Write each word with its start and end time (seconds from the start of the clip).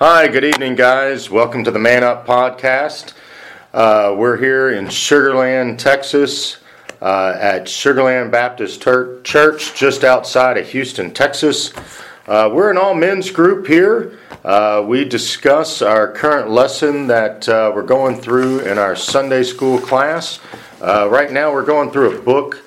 Hi, 0.00 0.28
good 0.28 0.44
evening, 0.44 0.76
guys. 0.76 1.28
Welcome 1.28 1.64
to 1.64 1.72
the 1.72 1.80
Man 1.80 2.04
Up 2.04 2.24
Podcast. 2.24 3.14
Uh, 3.74 4.14
we're 4.16 4.36
here 4.36 4.70
in 4.70 4.88
Sugar 4.88 5.34
Land, 5.34 5.80
Texas, 5.80 6.58
uh, 7.02 7.34
at 7.36 7.68
Sugar 7.68 8.04
Land 8.04 8.30
Baptist 8.30 8.80
Tur- 8.80 9.20
Church, 9.22 9.74
just 9.74 10.04
outside 10.04 10.56
of 10.56 10.68
Houston, 10.68 11.12
Texas. 11.12 11.72
Uh, 12.28 12.48
we're 12.52 12.70
an 12.70 12.78
all 12.78 12.94
men's 12.94 13.32
group 13.32 13.66
here. 13.66 14.20
Uh, 14.44 14.84
we 14.86 15.04
discuss 15.04 15.82
our 15.82 16.12
current 16.12 16.48
lesson 16.48 17.08
that 17.08 17.48
uh, 17.48 17.72
we're 17.74 17.82
going 17.82 18.20
through 18.20 18.60
in 18.60 18.78
our 18.78 18.94
Sunday 18.94 19.42
school 19.42 19.80
class. 19.80 20.38
Uh, 20.80 21.08
right 21.10 21.32
now, 21.32 21.52
we're 21.52 21.66
going 21.66 21.90
through 21.90 22.16
a 22.16 22.22
book 22.22 22.62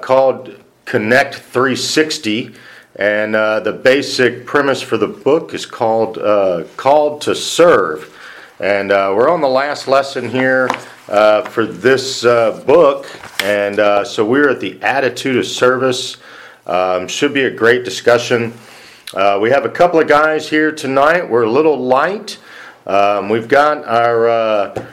called 0.00 0.54
Connect 0.84 1.34
360. 1.34 2.54
And 2.96 3.34
uh, 3.34 3.60
the 3.60 3.72
basic 3.72 4.44
premise 4.44 4.82
for 4.82 4.98
the 4.98 5.06
book 5.06 5.54
is 5.54 5.64
called 5.64 6.18
uh, 6.18 6.64
Called 6.76 7.22
to 7.22 7.34
Serve. 7.34 8.18
And 8.60 8.92
uh, 8.92 9.14
we're 9.16 9.30
on 9.30 9.40
the 9.40 9.48
last 9.48 9.88
lesson 9.88 10.28
here 10.28 10.68
uh, 11.08 11.40
for 11.42 11.64
this 11.64 12.22
uh, 12.24 12.62
book. 12.66 13.08
And 13.42 14.06
so 14.06 14.26
we're 14.26 14.50
at 14.50 14.60
the 14.60 14.80
Attitude 14.82 15.36
of 15.36 15.46
Service. 15.46 16.18
Um, 16.66 17.08
should 17.08 17.32
be 17.32 17.44
a 17.44 17.50
great 17.50 17.82
discussion. 17.84 18.52
We 19.14 19.50
have 19.50 19.64
a 19.64 19.70
couple 19.70 19.98
of 19.98 20.06
guys 20.06 20.50
here 20.50 20.70
tonight. 20.70 21.28
We're 21.28 21.44
a 21.44 21.50
little 21.50 21.78
light. 21.78 22.38
Um, 22.86 23.28
we've 23.30 23.48
got 23.48 23.84
our. 23.84 24.92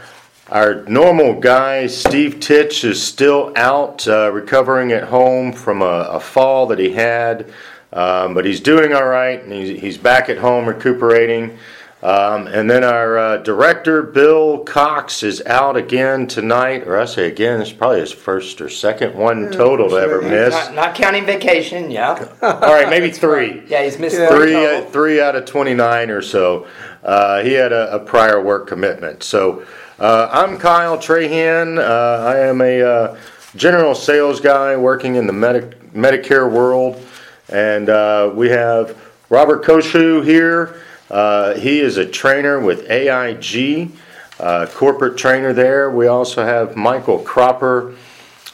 Our 0.52 0.84
normal 0.86 1.40
guy, 1.40 1.86
Steve 1.86 2.40
Titch, 2.40 2.84
is 2.84 3.00
still 3.00 3.54
out 3.56 4.08
uh, 4.08 4.32
recovering 4.32 4.92
at 4.92 5.04
home 5.04 5.54
from 5.54 5.84
a, 5.84 6.08
a 6.10 6.20
fall 6.20 6.66
that 6.66 6.80
he 6.80 6.92
had, 6.94 7.54
um, 7.94 8.34
but 8.34 8.46
he's 8.46 8.60
doing 8.60 8.94
all 8.94 9.08
right 9.08 9.42
and 9.42 9.52
he's, 9.52 9.80
he's 9.82 9.98
back 9.98 10.30
at 10.30 10.38
home 10.38 10.66
recuperating. 10.66 11.58
Um, 12.02 12.48
and 12.48 12.72
then 12.72 12.86
our 12.86 13.18
uh, 13.18 13.38
director, 13.38 14.02
Bill 14.02 14.60
Cox, 14.60 15.22
is 15.22 15.42
out 15.46 15.76
again 15.76 16.28
tonight, 16.28 16.88
or 16.88 16.98
I 16.98 17.04
say 17.04 17.28
again, 17.28 17.60
it's 17.60 17.74
probably 17.74 18.00
his 18.00 18.14
first 18.14 18.62
or 18.62 18.70
second 18.70 19.16
one 19.16 19.52
total 19.52 19.90
to 19.90 19.96
ever 19.98 20.22
miss. 20.22 20.54
Not, 20.54 20.74
not 20.76 20.96
counting 20.96 21.26
vacation, 21.26 21.92
yeah. 21.92 22.26
All 22.42 22.58
right, 22.74 22.90
maybe 22.90 23.12
three. 23.12 23.64
Yeah, 23.68 23.84
he's 23.84 24.00
missed 24.00 24.16
three, 24.16 24.28
three. 24.54 24.66
uh, 24.66 24.86
three 24.86 25.20
out 25.20 25.36
of 25.36 25.44
29 25.44 26.10
or 26.10 26.22
so. 26.22 26.68
Uh, 27.04 27.42
he 27.44 27.52
had 27.52 27.74
a, 27.74 27.96
a 27.96 28.00
prior 28.00 28.42
work 28.42 28.68
commitment. 28.68 29.22
So 29.22 29.66
uh, 30.00 30.30
I'm 30.32 30.58
Kyle 30.58 30.98
Trahan. 30.98 31.80
Uh, 31.80 32.24
I 32.26 32.38
am 32.40 32.62
a 32.62 32.82
uh, 32.82 33.18
general 33.58 33.94
sales 33.94 34.40
guy 34.40 34.78
working 34.78 35.16
in 35.16 35.28
the 35.28 35.34
Medi- 35.34 35.76
Medicare 35.94 36.50
world. 36.50 37.06
And 37.52 37.90
uh, 37.90 38.32
we 38.34 38.50
have 38.50 38.98
Robert 39.30 39.64
Koshu 39.64 40.24
here. 40.24 40.82
Uh, 41.10 41.56
he 41.56 41.80
is 41.80 41.98
a 41.98 42.06
trainer 42.06 42.60
with 42.60 42.90
AIG, 42.90 43.92
uh, 44.40 44.68
corporate 44.68 45.18
trainer 45.18 45.54
there. 45.54 45.90
We 45.90 46.08
also 46.08 46.46
have 46.46 46.76
Michael 46.76 47.20
Cropper 47.20 47.96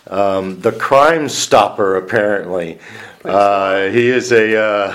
um, 0.08 0.60
the 0.60 0.72
Crime 0.72 1.28
Stopper, 1.28 1.96
apparently. 1.96 2.80
Uh, 3.24 3.88
he 3.88 4.08
is 4.08 4.32
a 4.32 4.56
uh, 4.56 4.94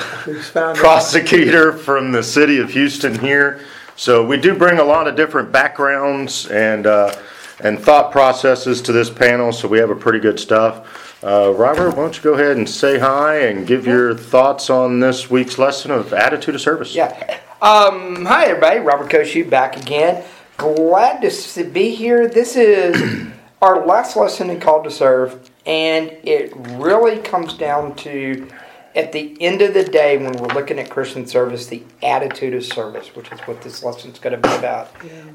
prosecutor 0.75 1.73
from 1.73 2.13
the 2.13 2.23
city 2.23 2.59
of 2.59 2.71
Houston 2.71 3.19
here. 3.19 3.61
So 3.97 4.25
we 4.25 4.37
do 4.37 4.55
bring 4.55 4.79
a 4.79 4.85
lot 4.85 5.09
of 5.09 5.17
different 5.17 5.51
backgrounds 5.51 6.47
and 6.47 6.87
uh, 6.87 7.15
and 7.63 7.79
thought 7.79 8.13
processes 8.13 8.83
to 8.83 8.93
this 8.93 9.11
panel. 9.11 9.53
So 9.53 9.69
we 9.69 9.79
have 9.79 9.91
a 9.91 9.97
pretty 9.97 10.21
good 10.21 10.41
stuff. 10.41 11.23
Uh, 11.23 11.53
Robert, 11.55 11.91
why 11.91 12.03
don't 12.03 12.17
you 12.17 12.23
go 12.23 12.35
ahead 12.35 12.57
and 12.57 12.69
say 12.69 12.99
hi 12.99 13.41
and 13.41 13.67
give 13.67 13.87
your 13.87 14.15
thoughts 14.15 14.71
on 14.71 15.01
this 15.01 15.31
week's 15.31 15.59
lesson 15.59 15.91
of 15.91 16.13
attitude 16.13 16.55
of 16.55 16.61
service? 16.61 16.95
Yeah. 16.95 17.41
Um, 17.61 18.25
hi, 18.25 18.47
everybody. 18.47 18.81
Robert 18.81 19.11
Koshu 19.11 19.49
back 19.49 19.77
again. 19.77 20.25
Glad 20.57 21.21
to 21.23 21.65
be 21.65 21.95
here. 21.95 22.27
This 22.27 22.57
is 22.57 23.29
our 23.63 23.87
last 23.87 24.17
lesson 24.17 24.49
in 24.49 24.61
Called 24.61 24.85
to 24.85 24.91
Serve, 24.91 25.51
and 25.67 26.11
it 26.23 26.53
really 26.57 27.19
comes 27.19 27.53
down 27.55 27.95
to 27.97 28.49
at 28.95 29.13
the 29.13 29.37
end 29.41 29.63
of 29.63 29.75
the 29.75 29.85
day 29.85 30.19
when 30.19 30.33
we're 30.33 30.55
looking 30.55 30.79
at 30.79 30.91
Christian 30.91 31.27
service, 31.27 31.67
the 31.67 31.83
attitude 32.03 32.55
of 32.55 32.65
service, 32.65 33.15
which 33.15 33.31
is 33.31 33.41
what 33.41 33.63
this 33.63 33.83
lesson's 33.85 34.19
going 34.19 34.41
to 34.41 34.49
be 34.49 34.55
about. 34.57 34.91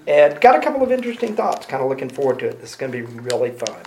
And 0.07 0.39
got 0.41 0.57
a 0.57 0.61
couple 0.61 0.83
of 0.83 0.91
interesting 0.91 1.35
thoughts. 1.35 1.65
Kind 1.65 1.81
of 1.81 1.89
looking 1.89 2.09
forward 2.09 2.39
to 2.39 2.47
it. 2.47 2.59
This 2.59 2.71
is 2.71 2.75
going 2.75 2.91
to 2.91 2.97
be 2.97 3.03
really 3.03 3.51
fun. 3.51 3.77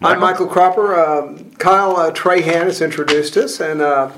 I'm 0.00 0.20
Michael 0.20 0.46
Cropper. 0.46 0.98
Um, 0.98 1.50
Kyle 1.56 1.96
uh, 1.96 2.12
Trahan 2.12 2.64
has 2.64 2.80
introduced 2.80 3.36
us, 3.36 3.60
and 3.60 3.80
uh, 3.80 4.12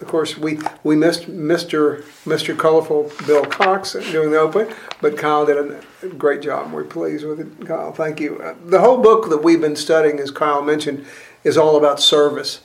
of 0.00 0.06
course 0.06 0.38
we 0.38 0.58
we 0.84 0.96
missed 0.96 1.24
Mr. 1.24 2.02
Mr. 2.24 2.58
Colorful 2.58 3.12
Bill 3.26 3.44
Cox 3.44 3.92
doing 3.92 4.30
the 4.30 4.38
opening, 4.38 4.74
but 5.02 5.18
Kyle 5.18 5.44
did 5.44 5.58
a 6.02 6.06
great 6.06 6.40
job. 6.40 6.72
We're 6.72 6.84
pleased 6.84 7.26
with 7.26 7.40
it, 7.40 7.66
Kyle. 7.66 7.92
Thank 7.92 8.20
you. 8.20 8.40
Uh, 8.40 8.54
the 8.64 8.80
whole 8.80 9.02
book 9.02 9.28
that 9.28 9.42
we've 9.42 9.60
been 9.60 9.76
studying, 9.76 10.18
as 10.18 10.30
Kyle 10.30 10.62
mentioned, 10.62 11.04
is 11.44 11.58
all 11.58 11.76
about 11.76 12.00
service. 12.00 12.60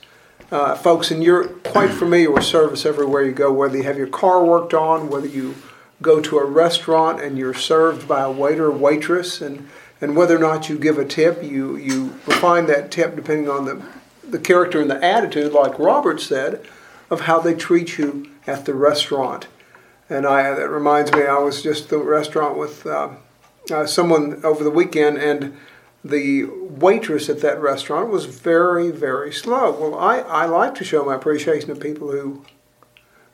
Uh, 0.50 0.74
folks, 0.74 1.10
and 1.10 1.24
you're 1.24 1.48
quite 1.48 1.90
familiar 1.90 2.30
with 2.30 2.44
service 2.44 2.84
everywhere 2.84 3.24
you 3.24 3.32
go, 3.32 3.50
whether 3.50 3.78
you 3.78 3.82
have 3.82 3.96
your 3.96 4.06
car 4.06 4.44
worked 4.44 4.74
on, 4.74 5.08
whether 5.08 5.26
you 5.26 5.54
go 6.02 6.20
to 6.20 6.38
a 6.38 6.44
restaurant 6.44 7.20
and 7.20 7.38
you're 7.38 7.54
served 7.54 8.06
by 8.06 8.20
a 8.22 8.30
waiter 8.30 8.66
or 8.66 8.70
waitress, 8.70 9.40
and, 9.40 9.66
and 10.02 10.14
whether 10.14 10.36
or 10.36 10.40
not 10.40 10.68
you 10.68 10.78
give 10.78 10.98
a 10.98 11.04
tip, 11.04 11.42
you, 11.42 11.76
you 11.76 12.14
refine 12.26 12.66
that 12.66 12.90
tip 12.90 13.16
depending 13.16 13.48
on 13.48 13.64
the, 13.64 13.82
the 14.28 14.38
character 14.38 14.82
and 14.82 14.90
the 14.90 15.02
attitude, 15.02 15.52
like 15.52 15.78
Robert 15.78 16.20
said, 16.20 16.64
of 17.08 17.22
how 17.22 17.40
they 17.40 17.54
treat 17.54 17.96
you 17.96 18.28
at 18.46 18.66
the 18.66 18.74
restaurant. 18.74 19.46
And 20.10 20.26
I, 20.26 20.54
that 20.54 20.68
reminds 20.68 21.10
me, 21.10 21.22
I 21.22 21.38
was 21.38 21.62
just 21.62 21.84
at 21.84 21.90
the 21.90 21.98
restaurant 21.98 22.58
with 22.58 22.86
uh, 22.86 23.08
uh, 23.72 23.86
someone 23.86 24.44
over 24.44 24.62
the 24.62 24.70
weekend, 24.70 25.16
and 25.16 25.56
the 26.04 26.44
waitress 26.44 27.30
at 27.30 27.40
that 27.40 27.60
restaurant 27.60 28.10
was 28.10 28.26
very, 28.26 28.90
very 28.90 29.32
slow. 29.32 29.72
Well, 29.72 29.98
I, 29.98 30.18
I 30.18 30.44
like 30.44 30.74
to 30.76 30.84
show 30.84 31.04
my 31.04 31.14
appreciation 31.14 31.68
to 31.68 31.76
people 31.76 32.10
who 32.10 32.44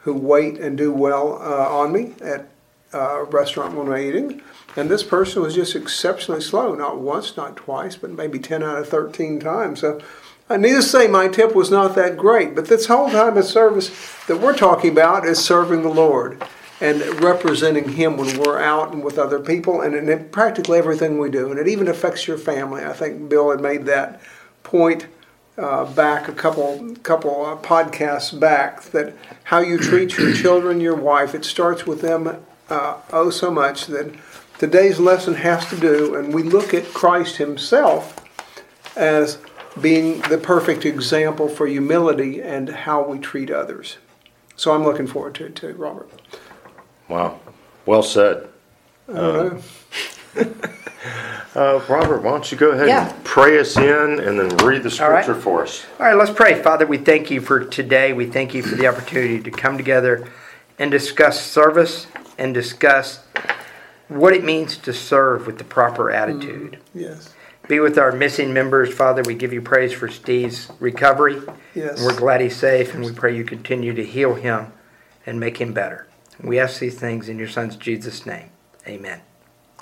who 0.04 0.14
wait 0.14 0.58
and 0.58 0.78
do 0.78 0.91
well 0.91 1.34
uh, 1.42 1.69
on 1.69 1.92
me 1.92 2.14
at 2.22 2.48
uh, 2.94 2.98
a 2.98 3.25
restaurant 3.25 3.75
when 3.75 3.92
I'm 3.92 4.00
eating. 4.00 4.41
And 4.75 4.88
this 4.88 5.03
person 5.03 5.42
was 5.42 5.54
just 5.54 5.76
exceptionally 5.76 6.41
slow, 6.41 6.75
not 6.75 6.98
once, 6.98 7.36
not 7.36 7.56
twice, 7.56 7.97
but 7.97 8.10
maybe 8.10 8.38
10 8.38 8.62
out 8.62 8.78
of 8.78 8.88
13 8.88 9.41
times. 9.41 9.81
So, 9.81 10.00
I 10.48 10.56
need 10.56 10.72
to 10.72 10.82
say, 10.82 11.06
my 11.06 11.28
tip 11.28 11.54
was 11.54 11.70
not 11.70 11.94
that 11.97 12.16
great. 12.16 12.54
But 12.54 12.69
this 12.69 12.87
whole 12.87 13.10
time 13.10 13.37
of 13.37 13.44
service 13.44 13.91
that 14.26 14.41
we're 14.41 14.56
talking 14.56 14.91
about 14.91 15.26
is 15.26 15.38
serving 15.38 15.82
the 15.82 15.91
Lord 15.91 16.42
and 16.80 17.22
representing 17.22 17.91
Him 17.91 18.16
when 18.16 18.38
we're 18.38 18.60
out 18.60 18.92
and 18.92 19.04
with 19.04 19.18
other 19.18 19.38
people, 19.38 19.80
and 19.80 19.94
in 19.94 20.28
practically 20.30 20.78
everything 20.78 21.18
we 21.18 21.30
do. 21.30 21.50
And 21.50 21.60
it 21.60 21.68
even 21.68 21.88
affects 21.88 22.26
your 22.26 22.38
family. 22.38 22.84
I 22.84 22.92
think 22.92 23.28
Bill 23.28 23.50
had 23.50 23.60
made 23.60 23.84
that 23.86 24.20
point 24.62 25.06
uh, 25.58 25.84
back 25.92 26.28
a 26.28 26.32
couple 26.32 26.96
couple 27.02 27.44
uh, 27.44 27.56
podcasts 27.56 28.38
back 28.38 28.82
that 28.84 29.14
how 29.44 29.58
you 29.58 29.78
treat 29.78 30.16
your 30.16 30.32
children, 30.32 30.80
your 30.80 30.94
wife, 30.96 31.34
it 31.34 31.44
starts 31.44 31.87
with 31.87 32.00
them 32.00 32.44
uh, 32.70 32.96
oh 33.12 33.31
so 33.31 33.50
much 33.50 33.87
that 33.87 34.14
today's 34.58 34.99
lesson 34.99 35.34
has 35.34 35.69
to 35.69 35.76
do, 35.76 36.14
and 36.14 36.32
we 36.32 36.43
look 36.43 36.72
at 36.72 36.94
Christ 36.94 37.37
Himself 37.37 38.16
as 38.96 39.38
being 39.81 40.20
the 40.22 40.38
perfect 40.38 40.84
example 40.84 41.49
for 41.49 41.66
humility 41.66 42.43
and 42.43 42.69
how 42.69 43.02
we 43.02 43.19
treat 43.19 43.50
others. 43.50 43.99
So 44.56 44.72
I'm 44.72 44.84
looking 44.84 45.06
forward 45.06 45.34
to 45.37 45.46
it 45.46 45.56
too, 45.56 45.72
Robert. 45.75 46.10
Wow. 47.10 47.38
Well 47.86 48.02
said. 48.02 48.48
Uh, 49.12 49.50
Uh, 51.56 51.80
Robert, 51.88 52.22
why 52.22 52.30
don't 52.30 52.52
you 52.52 52.56
go 52.56 52.70
ahead 52.70 52.86
Yeah. 52.86 53.10
and 53.12 53.24
pray 53.24 53.58
us 53.58 53.76
in 53.76 54.20
and 54.20 54.38
then 54.38 54.56
read 54.64 54.84
the 54.84 55.02
All 55.02 55.10
right. 55.10 55.24
scripture 55.24 55.34
for 55.34 55.62
us? 55.64 55.84
All 55.98 56.06
right, 56.06 56.14
let's 56.14 56.30
pray. 56.30 56.54
Father, 56.62 56.86
we 56.86 56.96
thank 56.96 57.28
you 57.28 57.40
for 57.40 57.58
today. 57.64 58.12
We 58.12 58.26
thank 58.26 58.54
you 58.54 58.62
for 58.62 58.76
the 58.76 58.86
opportunity 58.86 59.40
to 59.40 59.50
come 59.50 59.76
together 59.76 60.28
and 60.78 60.92
discuss 60.92 61.40
service 61.44 62.06
and 62.38 62.54
discuss 62.54 63.20
what 64.06 64.32
it 64.32 64.44
means 64.44 64.76
to 64.78 64.92
serve 64.92 65.46
with 65.48 65.58
the 65.58 65.64
proper 65.64 66.12
attitude. 66.12 66.78
yes, 66.94 67.30
Be 67.66 67.80
with 67.80 67.98
our 67.98 68.12
missing 68.12 68.52
members, 68.54 68.94
Father. 68.94 69.22
We 69.26 69.34
give 69.34 69.52
you 69.52 69.60
praise 69.60 69.92
for 69.92 70.06
Steve's 70.08 70.70
recovery. 70.78 71.42
yes. 71.74 71.96
And 71.98 72.06
we're 72.06 72.16
glad 72.16 72.40
he's 72.42 72.54
safe, 72.56 72.94
and 72.94 73.04
we 73.04 73.10
pray 73.12 73.34
you 73.34 73.42
continue 73.44 73.92
to 73.94 74.04
heal 74.04 74.34
him 74.34 74.72
and 75.26 75.40
make 75.40 75.56
him 75.60 75.72
better. 75.72 76.06
We 76.42 76.58
ask 76.58 76.81
these 76.81 76.98
things 76.98 77.28
in 77.28 77.38
your 77.38 77.48
Son's 77.48 77.76
Jesus' 77.76 78.26
name. 78.26 78.50
Amen. 78.87 79.20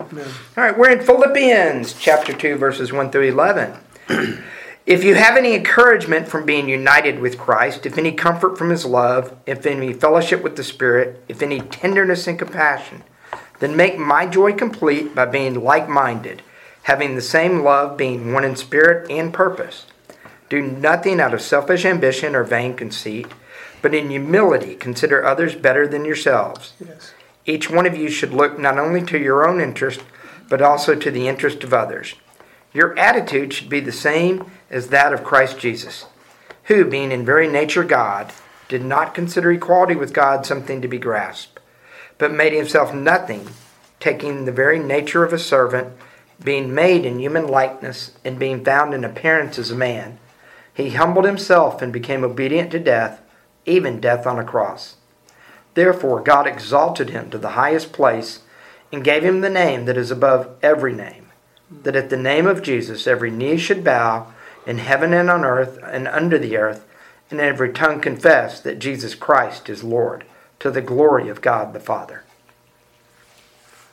Amen. 0.01 0.29
All 0.57 0.65
right, 0.65 0.77
we're 0.77 0.91
in 0.91 1.05
Philippians 1.05 1.95
chapter 1.95 2.33
2, 2.33 2.57
verses 2.57 2.93
1 2.93 3.11
through 3.11 3.29
11. 3.29 3.79
if 4.87 5.05
you 5.05 5.15
have 5.15 5.37
any 5.37 5.55
encouragement 5.55 6.29
from 6.29 6.47
being 6.47 6.69
united 6.69 7.19
with 7.19 7.39
Christ, 7.39 7.87
if 7.87 7.99
any 7.99 8.13
comfort 8.13 8.57
from 8.57 8.71
his 8.71 8.85
love, 8.85 9.37
if 9.47 9.67
any 9.67 9.93
fellowship 9.93 10.43
with 10.43 10.57
the 10.57 10.65
Spirit, 10.65 11.23
if 11.29 11.43
any 11.43 11.61
tenderness 11.61 12.27
and 12.27 12.39
compassion, 12.39 13.03
then 13.61 13.77
make 13.77 13.99
my 13.99 14.27
joy 14.27 14.53
complete 14.53 15.15
by 15.15 15.27
being 15.27 15.63
like 15.63 15.89
minded, 15.89 16.43
having 16.85 17.15
the 17.15 17.23
same 17.23 17.63
love, 17.63 17.97
being 17.97 18.33
one 18.33 18.45
in 18.45 18.57
spirit 18.57 19.11
and 19.11 19.33
purpose. 19.33 19.87
Do 20.49 20.63
nothing 20.63 21.21
out 21.21 21.35
of 21.35 21.43
selfish 21.43 21.85
ambition 21.85 22.35
or 22.35 22.45
vain 22.45 22.75
conceit, 22.75 23.27
but 23.83 23.95
in 23.95 24.11
humility 24.11 24.75
consider 24.75 25.25
others 25.25 25.55
better 25.55 25.87
than 25.87 26.05
yourselves. 26.05 26.73
Yes. 26.85 27.13
Each 27.47 27.71
one 27.71 27.87
of 27.87 27.97
you 27.97 28.11
should 28.11 28.33
look 28.33 28.59
not 28.59 28.79
only 28.79 29.03
to 29.03 29.19
your 29.19 29.49
own 29.49 29.61
interest, 29.61 30.03
but 30.49 30.63
also 30.63 30.95
to 30.95 31.11
the 31.11 31.29
interest 31.29 31.65
of 31.65 31.73
others. 31.73 32.15
Your 32.73 32.99
attitude 32.99 33.53
should 33.53 33.69
be 33.69 33.81
the 33.81 33.93
same 33.93 34.51
as 34.71 34.89
that 34.89 35.13
of 35.13 35.25
Christ 35.25 35.59
Jesus, 35.59 36.07
who, 36.65 36.85
being 36.85 37.11
in 37.11 37.25
very 37.25 37.49
nature 37.49 37.85
God, 37.85 38.33
did 38.69 38.85
not 38.85 39.15
consider 39.15 39.51
equality 39.51 39.95
with 39.95 40.13
God 40.13 40.45
something 40.45 40.83
to 40.83 40.89
be 40.89 40.99
grasped, 40.99 41.59
but 42.19 42.33
made 42.33 42.53
himself 42.53 42.95
nothing, 42.95 43.49
taking 43.99 44.45
the 44.45 44.53
very 44.53 44.79
nature 44.79 45.25
of 45.25 45.33
a 45.33 45.39
servant, 45.39 45.95
being 46.43 46.75
made 46.75 47.05
in 47.07 47.19
human 47.19 47.47
likeness, 47.47 48.13
and 48.25 48.39
being 48.39 48.63
found 48.63 48.93
in 48.93 49.05
appearance 49.05 49.59
as 49.59 49.71
a 49.71 49.77
man. 49.77 50.19
He 50.75 50.91
humbled 50.91 51.25
himself 51.25 51.81
and 51.81 51.93
became 51.93 52.23
obedient 52.23 52.71
to 52.73 52.79
death, 52.79 53.21
even 53.69 54.01
death 54.01 54.27
on 54.27 54.39
a 54.39 54.45
cross. 54.45 54.97
Therefore, 55.75 56.21
God 56.21 56.47
exalted 56.47 57.11
him 57.11 57.31
to 57.31 57.39
the 57.39 57.51
highest 57.51 57.93
place 57.93 58.41
and 58.91 59.05
gave 59.05 59.23
him 59.23 59.41
the 59.41 59.51
name 59.51 59.85
that 59.85 59.97
is 59.97 60.11
above 60.11 60.49
every 60.63 60.95
name, 60.95 61.29
that 61.71 61.97
at 61.97 62.11
the 62.11 62.17
name 62.17 62.47
of 62.47 62.63
Jesus 62.63 63.07
every 63.07 63.31
knee 63.31 63.59
should 63.59 63.85
bow 63.85 64.33
in 64.67 64.79
heaven 64.79 65.13
and 65.13 65.31
on 65.31 65.45
earth 65.45 65.79
and 65.83 66.09
under 66.09 66.39
the 66.39 66.57
earth, 66.57 66.85
and 67.31 67.41
every 67.41 67.73
tongue 67.73 68.01
confess 68.01 68.61
that 68.61 68.79
Jesus 68.79 69.15
Christ 69.15 69.69
is 69.69 69.85
Lord, 69.85 70.25
to 70.61 70.71
the 70.71 70.81
glory 70.81 71.29
of 71.29 71.41
God 71.41 71.73
the 71.73 71.81
Father. 71.81 72.25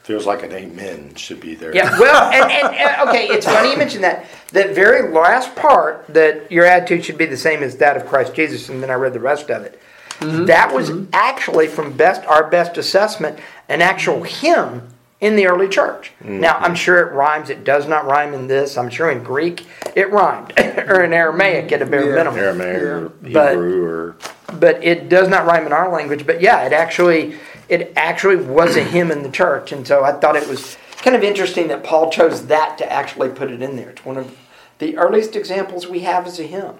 Feels 0.04 0.25
like 0.25 0.44
an 0.44 0.51
amen 0.51 1.16
should 1.16 1.39
be 1.39 1.56
there. 1.56 1.75
Yeah, 1.75 2.00
well, 2.00 2.31
and, 2.31 2.51
and, 2.51 2.75
and 2.75 3.10
okay, 3.10 3.28
it's 3.28 3.45
funny 3.45 3.71
you 3.71 3.78
mentioned 3.78 4.04
that. 4.04 4.25
That 4.51 4.75
very 4.75 5.12
last 5.12 5.56
part, 5.56 6.06
that 6.07 6.51
your 6.51 6.65
attitude 6.65 7.03
should 7.03 7.18
be 7.18 7.25
the 7.25 7.38
same 7.38 7.63
as 7.63 7.77
that 7.77 7.97
of 7.97 8.06
Christ 8.06 8.36
Jesus, 8.36 8.69
and 8.69 8.81
then 8.81 8.89
I 8.89 8.94
read 8.94 9.13
the 9.13 9.19
rest 9.19 9.50
of 9.50 9.63
it. 9.63 9.81
Mm-hmm. 10.19 10.45
That 10.45 10.74
was 10.74 10.89
mm-hmm. 10.89 11.09
actually, 11.13 11.68
from 11.68 11.94
best 11.94 12.24
our 12.25 12.50
best 12.50 12.77
assessment, 12.77 13.39
an 13.68 13.81
actual 13.81 14.24
hymn 14.24 14.88
in 15.19 15.36
the 15.36 15.47
early 15.47 15.68
church. 15.68 16.12
Mm-hmm. 16.19 16.39
Now, 16.39 16.57
I'm 16.57 16.75
sure 16.75 17.00
it 17.00 17.13
rhymes. 17.13 17.50
It 17.50 17.63
does 17.63 17.88
not 17.88 18.06
rhyme 18.06 18.33
in 18.33 18.47
this. 18.47 18.77
I'm 18.77 18.89
sure 18.89 19.09
in 19.09 19.24
Greek 19.24 19.65
it 19.95 20.09
rhymed, 20.12 20.53
or 20.59 21.03
in 21.03 21.12
Aramaic 21.12 21.71
at 21.71 21.81
a 21.81 21.86
bare 21.86 22.09
Yeah. 22.09 22.15
minimum 22.15 22.39
Aramaic 22.39 22.81
or 22.81 23.09
But- 23.09 23.51
Hebrew 23.53 23.86
or 23.86 24.15
but 24.59 24.83
it 24.83 25.09
does 25.09 25.27
not 25.27 25.45
rhyme 25.45 25.65
in 25.65 25.74
our 25.74 25.89
language. 25.92 26.25
But 26.25 26.42
yeah, 26.42 26.65
it 26.65 26.74
actually 26.74 27.36
it 27.68 27.94
actually 27.95 28.38
was 28.38 28.75
a 28.75 28.83
hymn 28.83 29.12
in 29.12 29.24
the 29.24 29.30
church, 29.30 29.71
and 29.71 29.88
so 29.88 30.03
I 30.03 30.13
thought 30.13 30.36
it 30.36 30.47
was 30.47 30.77
kind 31.01 31.15
of 31.15 31.24
interesting 31.24 31.68
that 31.69 31.83
Paul 31.83 32.09
chose 32.09 32.47
that 32.47 32.77
to 32.80 32.92
actually 32.92 33.30
put 33.30 33.51
it 33.51 33.62
in 33.62 33.75
there. 33.75 33.89
It's 33.92 34.06
one 34.06 34.18
of 34.18 34.38
the 34.80 34.97
earliest 34.97 35.36
examples 35.36 35.88
we 35.88 36.00
have 36.01 36.25
as 36.27 36.39
a 36.39 36.44
hymn 36.44 36.75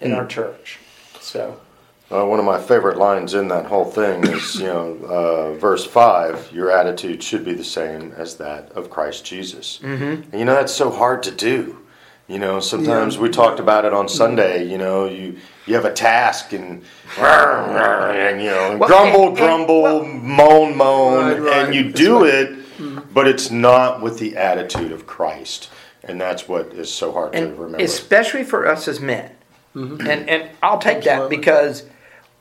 in 0.00 0.12
our 0.12 0.26
church. 0.26 0.78
So 1.20 1.60
Uh, 2.10 2.26
one 2.26 2.38
of 2.38 2.44
my 2.44 2.60
favorite 2.60 2.98
lines 2.98 3.32
in 3.32 3.48
that 3.48 3.64
whole 3.66 3.86
thing 3.86 4.22
is, 4.26 4.56
you 4.60 4.66
know, 4.66 4.98
uh, 5.08 5.52
verse 5.58 5.86
5 5.86 6.50
your 6.52 6.70
attitude 6.70 7.22
should 7.22 7.42
be 7.44 7.54
the 7.54 7.64
same 7.64 8.12
as 8.18 8.36
that 8.36 8.70
of 8.72 8.90
Christ 8.90 9.24
Jesus. 9.24 9.78
Mm-hmm. 9.82 10.04
And, 10.30 10.34
you 10.40 10.44
know, 10.44 10.54
that's 10.54 10.74
so 10.74 10.90
hard 10.90 11.22
to 11.22 11.30
do. 11.30 11.78
You 12.28 12.38
know, 12.38 12.60
sometimes 12.60 13.18
we 13.18 13.28
talked 13.30 13.60
about 13.60 13.84
it 13.84 13.92
on 13.94 14.08
Sunday, 14.08 14.64
you 14.64 14.76
know, 14.78 15.06
you, 15.06 15.36
you 15.66 15.74
have 15.74 15.84
a 15.86 15.92
task 15.92 16.52
and, 16.52 16.82
and 17.18 18.40
you 18.42 18.50
know, 18.50 18.76
Well, 18.78 18.88
grumble, 18.88 19.20
and- 19.20 19.28
and- 19.28 19.36
grumble, 19.36 19.82
well- 19.82 20.04
moan, 20.04 20.76
moan, 20.76 21.14
Right, 21.30 21.40
right. 21.40 21.64
and 21.66 21.74
you 21.74 21.90
do 21.92 22.24
it, 22.24 22.58
but 23.12 23.28
it's 23.28 23.50
not 23.50 24.02
with 24.02 24.18
the 24.18 24.36
attitude 24.36 24.92
of 24.92 25.06
Christ. 25.06 25.70
And 26.04 26.20
that's 26.20 26.48
what 26.48 26.72
is 26.72 26.92
so 26.92 27.12
hard 27.12 27.32
to 27.34 27.46
remember. 27.46 27.78
especially 27.78 28.42
for 28.42 28.66
us 28.66 28.88
as 28.88 29.00
men. 29.00 29.30
Mm-hmm. 29.74 30.06
And 30.06 30.28
and 30.28 30.50
I'll 30.62 30.78
take 30.78 31.04
that 31.04 31.30
because 31.30 31.84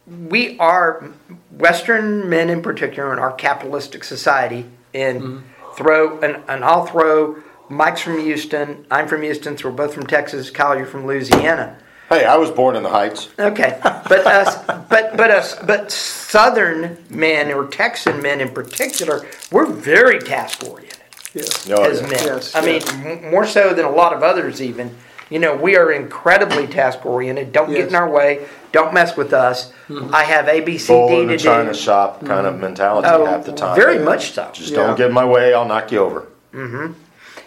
we 0.08 0.58
are 0.58 1.12
Western 1.52 2.28
men 2.28 2.50
in 2.50 2.62
particular 2.62 3.14
in 3.14 3.20
our 3.20 3.32
capitalistic 3.32 4.04
society. 4.04 4.66
And 4.94 5.22
mm-hmm. 5.22 5.76
throw 5.76 6.20
and, 6.20 6.44
and 6.48 6.66
I'll 6.66 6.86
throw 6.86 7.38
Mike's 7.70 8.02
from 8.02 8.20
Houston. 8.20 8.86
I'm 8.92 9.08
from 9.08 9.22
Houston. 9.22 9.58
So 9.58 9.70
we're 9.70 9.76
both 9.76 9.94
from 9.94 10.08
Texas. 10.08 10.50
Kyle, 10.50 10.76
you're 10.76 10.86
from 10.86 11.06
Louisiana. 11.06 11.78
Hey, 12.12 12.26
I 12.26 12.36
was 12.38 12.52
born 12.52 12.76
in 12.76 12.84
the 12.84 12.90
Heights. 12.90 13.30
Okay, 13.40 13.80
but 13.84 14.26
us, 14.28 14.56
but 14.90 15.18
but 15.18 15.32
us, 15.32 15.56
but 15.66 15.92
Southern 15.92 16.98
men 17.10 17.52
or 17.52 17.68
Texan 17.68 18.22
men 18.22 18.42
in 18.42 18.50
particular, 18.50 19.26
we're 19.52 19.66
very 19.66 20.20
task 20.20 20.64
oriented 20.64 20.98
Yes. 21.34 21.70
Oh, 21.70 21.84
as 21.84 22.02
yeah. 22.02 22.08
men. 22.08 22.20
Yes, 22.26 22.56
I 22.56 22.62
mean, 22.66 22.82
m- 23.06 23.32
more 23.32 23.46
so 23.48 23.74
than 23.74 23.86
a 23.86 23.90
lot 23.92 24.14
of 24.14 24.22
others, 24.24 24.62
even. 24.62 24.96
You 25.30 25.40
know, 25.40 25.56
we 25.56 25.78
are 25.78 25.94
incredibly 25.94 26.68
task 26.68 27.06
oriented. 27.06 27.54
Don't 27.54 27.72
get 27.72 27.88
in 27.88 27.96
our 27.96 28.10
way. 28.10 28.46
Don't 28.74 28.94
mess 28.94 29.16
with 29.16 29.32
us. 29.32 29.72
I 30.12 30.26
have 30.26 30.50
A, 30.50 30.60
B, 30.60 30.78
C, 30.78 30.92
Bull 30.92 31.08
D 31.08 31.16
in 31.22 31.28
to 31.30 31.34
the 31.36 31.38
china 31.38 31.72
do. 31.72 31.78
shop 31.80 32.20
kind 32.26 32.46
of 32.46 32.60
mentality 32.60 33.08
Oh, 33.10 33.26
half 33.26 33.46
the 33.46 33.54
time. 33.54 33.78
very 33.78 33.98
much 34.00 34.32
so. 34.34 34.50
Just 34.52 34.72
Yeah. 34.72 34.88
don't 34.88 34.98
get 34.98 35.08
in 35.08 35.14
my 35.14 35.24
way, 35.24 35.54
I'll 35.54 35.64
knock 35.66 35.90
you 35.94 36.00
over. 36.00 36.28
Mm-hmm. 36.54 36.92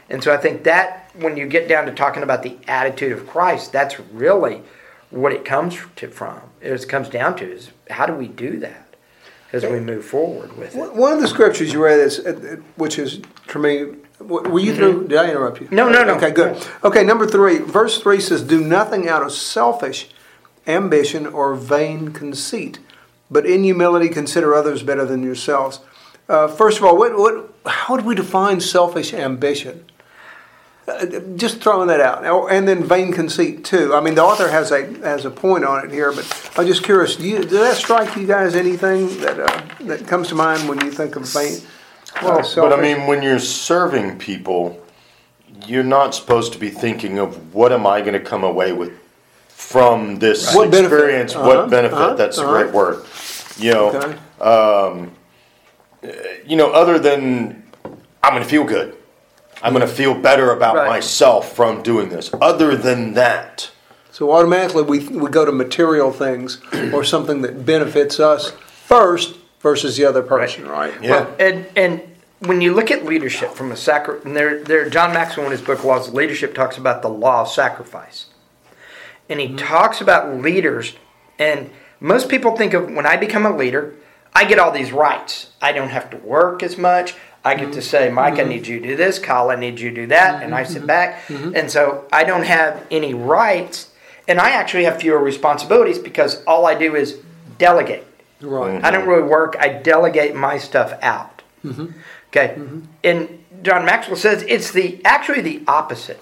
And 0.09 0.25
so 0.25 0.33
I 0.33 0.39
think 0.39 0.65
that 0.65 1.04
when 1.15 1.37
you 1.37 1.47
get 1.47 1.69
down 1.69 1.87
to 1.87 1.93
talking 1.93 2.23
about 2.23 2.43
the 2.43 2.57
attitude 2.67 3.13
of 3.13 3.27
Christ, 3.27 3.73
that's 3.73 3.99
really 4.01 4.63
what 5.11 5.33
it 5.33 5.45
comes 5.45 5.79
to 5.97 6.09
from. 6.09 6.41
It 6.61 6.89
comes 6.89 7.09
down 7.09 7.37
to 7.37 7.51
is 7.51 7.71
how 7.91 8.07
do 8.07 8.15
we 8.15 8.29
do 8.29 8.59
that 8.61 8.97
as 9.53 9.65
we 9.65 9.79
move 9.79 10.05
forward 10.05 10.57
with 10.57 10.75
it. 10.75 10.95
One 10.95 11.13
of 11.13 11.21
the 11.21 11.29
scriptures 11.29 11.73
you 11.73 11.83
read 11.83 12.01
is, 12.01 12.19
uh, 12.19 12.57
which 12.77 12.99
is 12.99 13.21
to 13.49 13.59
me, 13.59 13.95
were 14.19 14.59
you 14.59 14.75
through? 14.75 15.09
Did 15.09 15.19
I 15.19 15.31
interrupt 15.31 15.61
you? 15.61 15.67
Mm-hmm. 15.67 15.77
No, 15.77 15.89
no, 15.89 16.05
no. 16.05 16.15
Okay, 16.17 16.33
good. 16.33 16.67
Okay, 16.83 17.05
number 17.05 17.27
three, 17.27 17.59
verse 17.59 18.01
three 18.01 18.21
says, 18.21 18.43
"Do 18.43 18.61
nothing 18.61 19.09
out 19.09 19.23
of 19.23 19.33
selfish 19.33 20.09
ambition 20.67 21.27
or 21.27 21.55
vain 21.55 22.13
conceit, 22.13 22.81
but 23.31 23.47
in 23.47 23.63
humility 23.63 24.09
consider 24.09 24.55
others 24.55 24.83
better 24.83 25.05
than 25.05 25.23
yourselves." 25.23 25.81
Uh, 26.29 26.49
first 26.49 26.79
of 26.79 26.85
all, 26.85 26.97
what, 26.97 27.17
what, 27.19 27.53
how 27.67 27.97
do 27.99 28.05
we 28.05 28.15
define 28.15 28.59
selfish 28.61 29.13
ambition? 29.13 29.85
Uh, 30.87 31.07
just 31.37 31.63
throwing 31.63 31.89
that 31.89 32.01
out, 32.01 32.27
Oh, 32.27 32.47
and 32.47 32.69
then 32.69 32.85
vain 32.85 33.11
conceit 33.11 33.65
too. 33.65 33.95
I 33.95 34.01
mean, 34.03 34.15
the 34.17 34.23
author 34.23 34.49
has 34.49 34.71
a 34.71 34.85
has 34.99 35.25
a 35.25 35.31
point 35.31 35.65
on 35.65 35.83
it 35.87 35.91
here, 35.91 36.13
but 36.13 36.27
I'm 36.59 36.67
just 36.67 36.83
curious. 36.83 37.17
Do 37.17 37.27
you, 37.27 37.39
does 37.41 37.51
that 37.53 37.77
strike 37.77 38.15
you 38.17 38.27
guys 38.27 38.55
anything 38.55 39.07
that 39.21 39.41
uh, 39.41 39.63
that 39.87 40.07
comes 40.07 40.29
to 40.29 40.35
mind 40.35 40.69
when 40.69 40.79
you 40.85 40.91
think 40.91 41.17
of 41.17 41.27
vain? 41.33 41.59
uh, 42.21 42.43
But 42.57 42.73
I 42.79 42.81
mean, 42.83 43.07
when 43.07 43.23
you're 43.23 43.39
serving 43.39 44.19
people, 44.19 44.79
you're 45.67 45.83
not 45.85 46.15
supposed 46.15 46.53
to 46.53 46.59
be 46.59 46.69
thinking 46.69 47.19
of 47.19 47.55
what 47.55 47.73
am 47.73 47.87
I 47.87 48.01
going 48.03 48.13
to 48.13 48.21
come 48.21 48.45
away 48.45 48.73
with 48.75 48.93
from 49.49 50.19
this 50.19 50.55
What 50.55 50.71
benefit? 50.71 50.93
experience? 50.93 51.35
Uh-huh, 51.35 51.47
What 51.47 51.71
benefit? 51.71 51.97
uh-huh, 51.97 52.15
That's 52.15 52.37
a 52.37 52.43
uh-huh. 52.43 52.53
great 52.63 52.75
word. 52.75 53.07
You 53.57 53.73
know, 53.73 53.89
okay. 53.97 55.11
you 56.45 56.57
know, 56.57 56.73
other 56.73 56.99
than 56.99 57.63
I'm 58.23 58.33
going 58.33 58.43
to 58.43 58.49
feel 58.49 58.65
good. 58.65 58.97
I'm 59.63 59.73
going 59.73 59.87
to 59.87 59.93
feel 59.93 60.15
better 60.15 60.51
about 60.53 60.77
Right. 60.77 60.89
myself 60.89 61.55
from 61.55 61.83
doing 61.83 62.09
this. 62.09 62.31
Other 62.41 62.77
than 62.77 63.15
that, 63.15 63.71
So 64.11 64.31
automatically 64.33 64.83
we 64.83 65.01
we 65.09 65.29
go 65.31 65.45
to 65.45 65.53
material 65.53 66.13
things 66.13 66.61
or 66.93 67.03
something 67.05 67.43
that 67.43 67.67
benefits 67.67 68.21
us 68.21 68.53
first 68.87 69.37
versus 69.61 69.97
the 69.97 70.05
other 70.05 70.23
person, 70.23 70.69
right? 70.69 70.93
yeah. 71.03 71.11
Well, 71.11 71.35
and 71.39 71.67
and 71.75 72.01
when 72.41 72.61
you 72.61 72.75
look 72.75 72.91
at 72.91 73.05
leadership 73.05 73.53
from 73.55 73.73
a 73.73 73.77
sacri- 73.77 74.21
and 74.25 74.37
there, 74.37 74.63
there, 74.63 74.89
John 74.91 75.13
Maxwell 75.13 75.47
in 75.47 75.53
his 75.53 75.63
book 75.63 75.83
Laws 75.85 76.09
of 76.09 76.15
Leadership 76.15 76.55
talks 76.55 76.77
about 76.77 77.03
the 77.03 77.09
law 77.09 77.43
of 77.43 77.49
sacrifice, 77.49 78.27
and 79.29 79.41
he 79.41 79.47
mm-hmm. 79.49 79.57
talks 79.57 80.01
about 80.01 80.37
leaders. 80.41 80.95
And 81.39 81.71
most 82.01 82.29
people 82.29 82.57
think 82.57 82.75
of 82.75 82.91
when 82.91 83.07
I 83.07 83.17
become 83.17 83.47
a 83.47 83.57
leader, 83.57 83.95
I 84.35 84.45
get 84.45 84.59
all 84.59 84.71
these 84.71 84.93
rights. 84.93 85.51
I 85.63 85.73
don't 85.73 85.89
have 85.89 86.11
to 86.11 86.17
work 86.19 86.63
as 86.63 86.77
much. 86.77 87.15
I 87.45 87.55
get 87.55 87.75
to 87.75 87.83
say, 87.83 88.11
Mike, 88.11 88.35
I 88.35 88.39
mm-hmm. 88.39 88.49
need 88.49 88.67
you 88.67 88.81
to 88.81 88.89
do 88.89 88.97
this. 88.97 89.19
Kyle, 89.19 89.51
I 89.51 89.57
need 89.57 89.79
you 89.79 89.91
to 89.91 89.97
do 89.97 90.07
that. 90.07 90.43
And 90.43 90.55
I 90.55 90.65
sit 90.65 90.79
mm-hmm. 90.79 90.87
back. 90.87 91.27
Mm-hmm. 91.27 91.55
And 91.55 91.71
so 91.71 92.07
I 92.11 92.25
don't 92.25 92.45
have 92.45 92.87
any 92.91 93.13
rights. 93.13 93.91
And 94.27 94.41
I 94.41 94.51
actually 94.51 94.85
have 94.85 95.01
fewer 95.01 95.19
responsibilities 95.19 95.99
because 95.99 96.43
all 96.45 96.67
I 96.67 96.75
do 96.75 96.97
is 96.97 97.21
delegate. 97.59 98.07
Right. 98.41 98.83
I 98.83 98.91
don't 98.91 99.07
really 99.07 99.29
work. 99.29 99.57
I 99.61 99.69
delegate 99.69 100.35
my 100.35 100.59
stuff 100.59 100.99
out. 101.03 101.43
Okay. 102.29 102.61
And 103.03 103.45
John 103.63 103.85
Maxwell 103.85 104.17
says 104.17 104.43
it's 104.49 104.73
the 104.73 105.01
actually 105.05 105.41
the 105.41 105.63
opposite. 105.67 106.21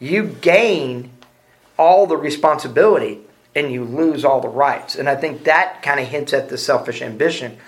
You 0.00 0.24
gain 0.40 1.10
all 1.78 2.06
the 2.06 2.16
responsibility 2.16 3.20
and 3.54 3.70
you 3.70 3.84
lose 3.84 4.24
all 4.24 4.40
the 4.40 4.48
rights. 4.48 4.96
And 4.96 5.08
I 5.08 5.16
think 5.16 5.44
that 5.44 5.82
kind 5.82 6.00
of 6.00 6.08
hints 6.08 6.32
at 6.32 6.48
the 6.48 6.58
selfish 6.58 7.02
ambition 7.02 7.58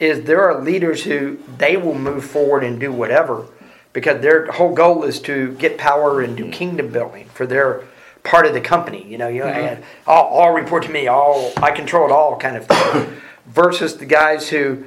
is 0.00 0.24
there 0.24 0.42
are 0.42 0.62
leaders 0.62 1.04
who 1.04 1.38
they 1.58 1.76
will 1.76 1.94
move 1.94 2.24
forward 2.24 2.64
and 2.64 2.80
do 2.80 2.92
whatever 2.92 3.46
because 3.92 4.20
their 4.20 4.50
whole 4.52 4.74
goal 4.74 5.04
is 5.04 5.20
to 5.20 5.52
get 5.54 5.78
power 5.78 6.20
and 6.20 6.36
do 6.36 6.42
mm-hmm. 6.44 6.52
kingdom 6.52 6.88
building 6.90 7.28
for 7.32 7.46
their 7.46 7.84
part 8.24 8.46
of 8.46 8.52
the 8.52 8.60
company. 8.60 9.06
You 9.06 9.18
know, 9.18 9.28
you 9.28 9.40
know, 9.40 9.46
mm-hmm. 9.46 9.76
and 9.76 9.84
all, 10.06 10.24
all 10.26 10.52
report 10.52 10.82
to 10.84 10.90
me, 10.90 11.06
all 11.06 11.52
I 11.56 11.70
control 11.70 12.06
it 12.06 12.12
all 12.12 12.36
kind 12.36 12.56
of 12.56 12.66
thing. 12.66 13.20
Versus 13.46 13.98
the 13.98 14.06
guys 14.06 14.48
who 14.48 14.84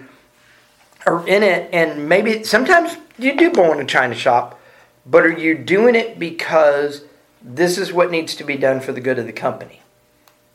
are 1.06 1.26
in 1.28 1.44
it 1.44 1.70
and 1.72 2.10
maybe 2.10 2.44
sometimes 2.44 2.98
you 3.18 3.38
do 3.38 3.52
go 3.52 3.72
in 3.72 3.80
a 3.80 3.86
china 3.86 4.16
shop, 4.16 4.60
but 5.06 5.24
are 5.24 5.38
you 5.38 5.56
doing 5.56 5.96
it 5.96 6.20
because 6.20 7.04
this 7.42 7.78
is 7.78 7.94
what 7.94 8.12
needs 8.12 8.36
to 8.36 8.44
be 8.44 8.58
done 8.58 8.80
for 8.80 8.92
the 8.92 9.00
good 9.00 9.20
of 9.20 9.28
the 9.28 9.32
company? 9.32 9.82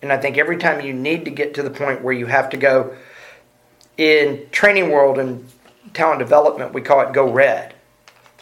And 0.02 0.12
I 0.12 0.18
think 0.18 0.36
every 0.36 0.58
time 0.58 0.84
you 0.84 0.92
need 0.92 1.24
to 1.24 1.30
get 1.30 1.54
to 1.54 1.62
the 1.62 1.70
point 1.70 2.02
where 2.02 2.12
you 2.12 2.26
have 2.26 2.50
to 2.50 2.56
go 2.56 2.96
in 3.96 4.46
training 4.50 4.90
world 4.90 5.18
and 5.18 5.48
talent 5.94 6.18
development, 6.18 6.72
we 6.72 6.80
call 6.80 7.00
it 7.00 7.12
go 7.12 7.30
red. 7.30 7.74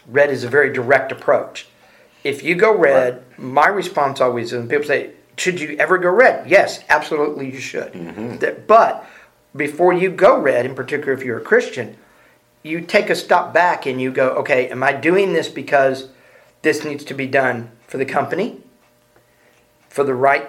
Red 0.06 0.30
is 0.30 0.44
a 0.44 0.48
very 0.48 0.72
direct 0.72 1.12
approach. 1.12 1.66
If 2.24 2.42
you 2.42 2.54
go 2.54 2.76
red, 2.76 3.22
my 3.38 3.66
response 3.68 4.20
always 4.20 4.52
is, 4.52 4.68
people 4.68 4.84
say, 4.84 5.12
should 5.36 5.60
you 5.60 5.76
ever 5.78 5.96
go 5.98 6.10
red? 6.10 6.48
Yes, 6.50 6.84
absolutely 6.88 7.50
you 7.50 7.58
should. 7.60 7.92
Mm-hmm. 7.92 8.36
That- 8.38 8.66
But 8.66 9.06
before 9.56 9.92
you 9.92 10.10
go 10.10 10.38
red, 10.38 10.66
in 10.66 10.74
particular 10.74 11.12
if 11.12 11.22
you're 11.24 11.38
a 11.38 11.42
Christian, 11.44 11.96
you 12.62 12.82
take 12.82 13.08
a 13.08 13.14
step 13.14 13.52
back 13.54 13.86
and 13.86 14.00
you 14.00 14.12
go, 14.12 14.30
okay, 14.30 14.68
am 14.68 14.82
I 14.82 14.92
doing 14.92 15.32
this 15.32 15.48
because 15.48 16.08
this 16.62 16.84
needs 16.84 17.04
to 17.04 17.14
be 17.14 17.26
done 17.26 17.70
for 17.86 17.96
the 17.96 18.04
company, 18.04 18.60
for 19.88 20.04
the 20.04 20.14
right 20.14 20.46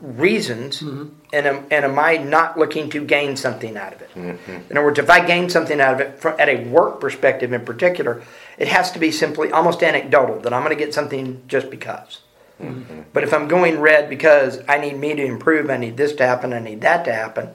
reasons, 0.00 0.80
mm-hmm. 0.80 1.14
and, 1.32 1.46
am, 1.46 1.66
and 1.70 1.84
am 1.84 1.98
I 1.98 2.16
not 2.16 2.58
looking 2.58 2.90
to 2.90 3.04
gain 3.04 3.36
something 3.36 3.76
out 3.76 3.92
of 3.92 4.02
it? 4.02 4.10
Mm-hmm. 4.14 4.50
In 4.70 4.76
other 4.76 4.84
words, 4.84 4.98
if 4.98 5.10
I 5.10 5.24
gain 5.24 5.48
something 5.48 5.80
out 5.80 5.94
of 5.94 6.00
it 6.00 6.18
from, 6.18 6.38
at 6.38 6.48
a 6.48 6.64
work 6.64 7.00
perspective 7.00 7.52
in 7.52 7.64
particular, 7.64 8.22
it 8.58 8.68
has 8.68 8.92
to 8.92 8.98
be 8.98 9.10
simply 9.10 9.50
almost 9.50 9.82
anecdotal 9.82 10.40
that 10.40 10.52
I'm 10.52 10.62
going 10.62 10.76
to 10.76 10.82
get 10.84 10.94
something 10.94 11.42
just 11.46 11.70
because. 11.70 12.20
Mm-hmm. 12.60 13.02
But 13.12 13.24
if 13.24 13.34
I'm 13.34 13.48
going 13.48 13.80
red 13.80 14.08
because 14.08 14.60
I 14.68 14.78
need 14.78 14.96
me 14.96 15.14
to 15.14 15.24
improve, 15.24 15.70
I 15.70 15.76
need 15.76 15.96
this 15.96 16.14
to 16.14 16.26
happen, 16.26 16.52
I 16.52 16.60
need 16.60 16.80
that 16.82 17.04
to 17.06 17.12
happen, 17.12 17.50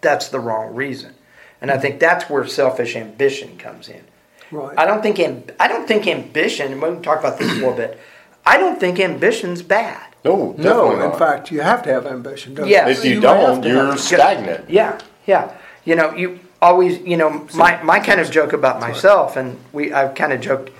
that's 0.00 0.28
the 0.28 0.40
wrong 0.40 0.74
reason. 0.74 1.14
And 1.60 1.70
I 1.70 1.78
think 1.78 1.98
that's 1.98 2.28
where 2.28 2.46
selfish 2.46 2.94
ambition 2.94 3.56
comes 3.56 3.88
in. 3.88 4.04
Right. 4.50 4.78
I 4.78 4.84
don't 4.84 5.02
think 5.02 5.18
I 5.58 5.66
don't 5.66 5.88
think 5.88 6.06
ambition. 6.06 6.72
and 6.72 6.82
We 6.82 6.88
can 6.90 7.02
talk 7.02 7.20
about 7.20 7.38
this 7.38 7.50
a 7.50 7.54
little 7.54 7.72
bit. 7.72 7.98
I 8.44 8.58
don't 8.58 8.78
think 8.78 9.00
ambition's 9.00 9.62
bad. 9.62 10.13
No, 10.24 10.54
definitely 10.56 10.64
No, 10.64 10.92
in 10.92 10.98
not. 11.00 11.18
fact, 11.18 11.50
you 11.50 11.60
have 11.60 11.82
to 11.82 11.92
have 11.92 12.06
ambition, 12.06 12.54
don't 12.54 12.66
Yeah. 12.66 12.88
if 12.88 13.04
you, 13.04 13.20
have 13.20 13.22
don't, 13.22 13.64
you're 13.64 13.86
have- 13.86 14.00
stagnant. 14.00 14.70
Yeah, 14.70 14.98
yeah. 15.26 15.52
You 15.84 15.96
know, 15.96 16.14
you 16.14 16.40
always, 16.62 16.98
you 17.00 17.16
know, 17.16 17.46
my, 17.54 17.82
my 17.82 18.00
kind 18.00 18.20
of 18.20 18.30
joke 18.30 18.54
about 18.54 18.80
myself, 18.80 19.36
and 19.36 19.58
we, 19.72 19.92
I've 19.92 20.14
kind 20.14 20.32
of 20.32 20.40
joked 20.40 20.70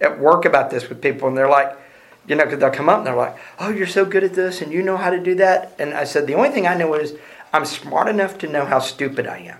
at 0.00 0.18
work 0.20 0.44
about 0.44 0.70
this 0.70 0.88
with 0.88 1.02
people, 1.02 1.26
and 1.26 1.36
they're 1.36 1.48
like, 1.48 1.76
you 2.26 2.36
know, 2.36 2.44
because 2.44 2.60
they'll 2.60 2.70
come 2.70 2.88
up 2.88 2.98
and 2.98 3.06
they're 3.06 3.16
like, 3.16 3.36
oh, 3.58 3.68
you're 3.68 3.86
so 3.86 4.04
good 4.04 4.24
at 4.24 4.34
this, 4.34 4.62
and 4.62 4.72
you 4.72 4.82
know 4.82 4.96
how 4.96 5.10
to 5.10 5.20
do 5.20 5.34
that. 5.34 5.74
And 5.78 5.92
I 5.92 6.04
said, 6.04 6.26
the 6.26 6.34
only 6.34 6.50
thing 6.50 6.66
I 6.66 6.74
know 6.74 6.94
is 6.94 7.14
I'm 7.52 7.64
smart 7.64 8.08
enough 8.08 8.38
to 8.38 8.48
know 8.48 8.64
how 8.64 8.78
stupid 8.78 9.26
I 9.26 9.38
am. 9.38 9.58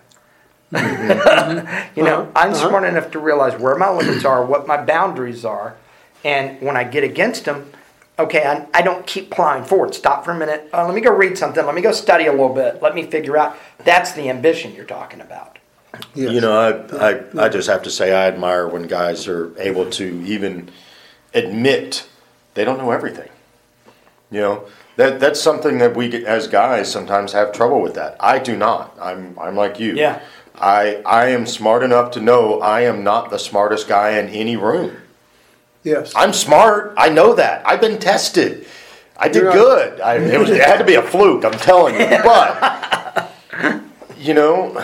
Mm-hmm. 0.73 1.97
you 1.99 2.05
know, 2.05 2.23
uh-huh. 2.23 2.33
I'm 2.37 2.53
uh-huh. 2.53 2.69
smart 2.69 2.85
enough 2.85 3.11
to 3.11 3.19
realize 3.19 3.61
where 3.61 3.77
my 3.77 3.91
limits 3.91 4.25
are, 4.25 4.45
what 4.45 4.67
my 4.67 4.83
boundaries 4.83 5.45
are, 5.45 5.77
and 6.25 6.61
when 6.63 6.77
I 6.77 6.85
get 6.85 7.05
against 7.05 7.45
them, 7.45 7.71
okay, 8.19 8.45
I, 8.45 8.67
I 8.73 8.83
don't 8.83 9.07
keep 9.07 9.31
plowing 9.31 9.65
forward. 9.65 9.95
Stop 9.95 10.25
for 10.25 10.33
a 10.33 10.39
minute. 10.39 10.69
Uh, 10.73 10.85
let 10.87 10.95
me 10.95 11.01
go 11.01 11.13
read 11.13 11.37
something. 11.39 11.65
Let 11.65 11.75
me 11.75 11.83
go 11.83 11.93
study 11.93 12.27
a 12.27 12.33
little 12.33 12.55
bit. 12.55 12.83
Let 12.83 12.95
me 12.95 13.05
figure 13.05 13.37
out. 13.37 13.57
That's 13.85 14.13
the 14.13 14.29
ambition 14.31 14.75
you're 14.75 14.85
talking 14.85 15.21
about. 15.21 15.59
Yes. 16.15 16.33
You 16.33 16.41
know, 16.41 16.89
I, 16.99 17.11
I, 17.13 17.45
I 17.45 17.49
just 17.49 17.69
have 17.69 17.83
to 17.85 17.91
say 17.91 18.13
I 18.13 18.27
admire 18.27 18.67
when 18.67 18.89
guys 18.89 19.29
are 19.29 19.57
able 19.61 19.89
to 19.91 20.23
even 20.27 20.71
admit 21.33 22.09
they 22.55 22.65
don't 22.65 22.79
know 22.79 22.91
everything. 22.91 23.31
You 24.31 24.41
know, 24.41 24.65
that 24.97 25.21
that's 25.21 25.41
something 25.41 25.79
that 25.79 25.95
we 25.95 26.09
get- 26.09 26.25
as 26.25 26.49
guys 26.49 26.91
sometimes 26.91 27.33
have 27.33 27.53
trouble 27.53 27.81
with 27.81 27.95
that. 27.95 28.17
I 28.21 28.39
do 28.39 28.57
not. 28.57 28.97
I'm 29.01 29.39
I'm 29.39 29.55
like 29.55 29.79
you. 29.79 29.95
Yeah. 29.95 30.21
I 30.57 31.03
I 31.07 31.27
am 31.27 31.47
smart 31.47 31.83
enough 31.83 32.11
to 32.13 32.21
know 32.21 32.61
I 32.61 32.81
am 32.83 33.05
not 33.05 33.31
the 33.31 33.39
smartest 33.39 33.87
guy 33.87 34.19
in 34.19 34.29
any 34.29 34.57
room. 34.57 34.97
Yes. 35.85 36.13
I'm 36.17 36.33
smart. 36.33 36.95
I 36.97 37.11
know 37.11 37.35
that. 37.35 37.67
I've 37.67 37.81
been 37.81 37.99
tested. 37.99 38.67
I 39.17 39.29
did 39.29 39.43
You're 39.43 39.53
good. 39.53 40.01
I, 40.01 40.17
it, 40.17 40.41
was, 40.41 40.51
it 40.51 40.61
had 40.61 40.79
to 40.79 40.85
be 40.85 40.95
a 40.95 41.03
fluke. 41.03 41.45
I'm 41.45 41.53
telling 41.53 41.95
you. 41.95 42.07
But 42.25 43.31
you 44.19 44.35
know, 44.35 44.77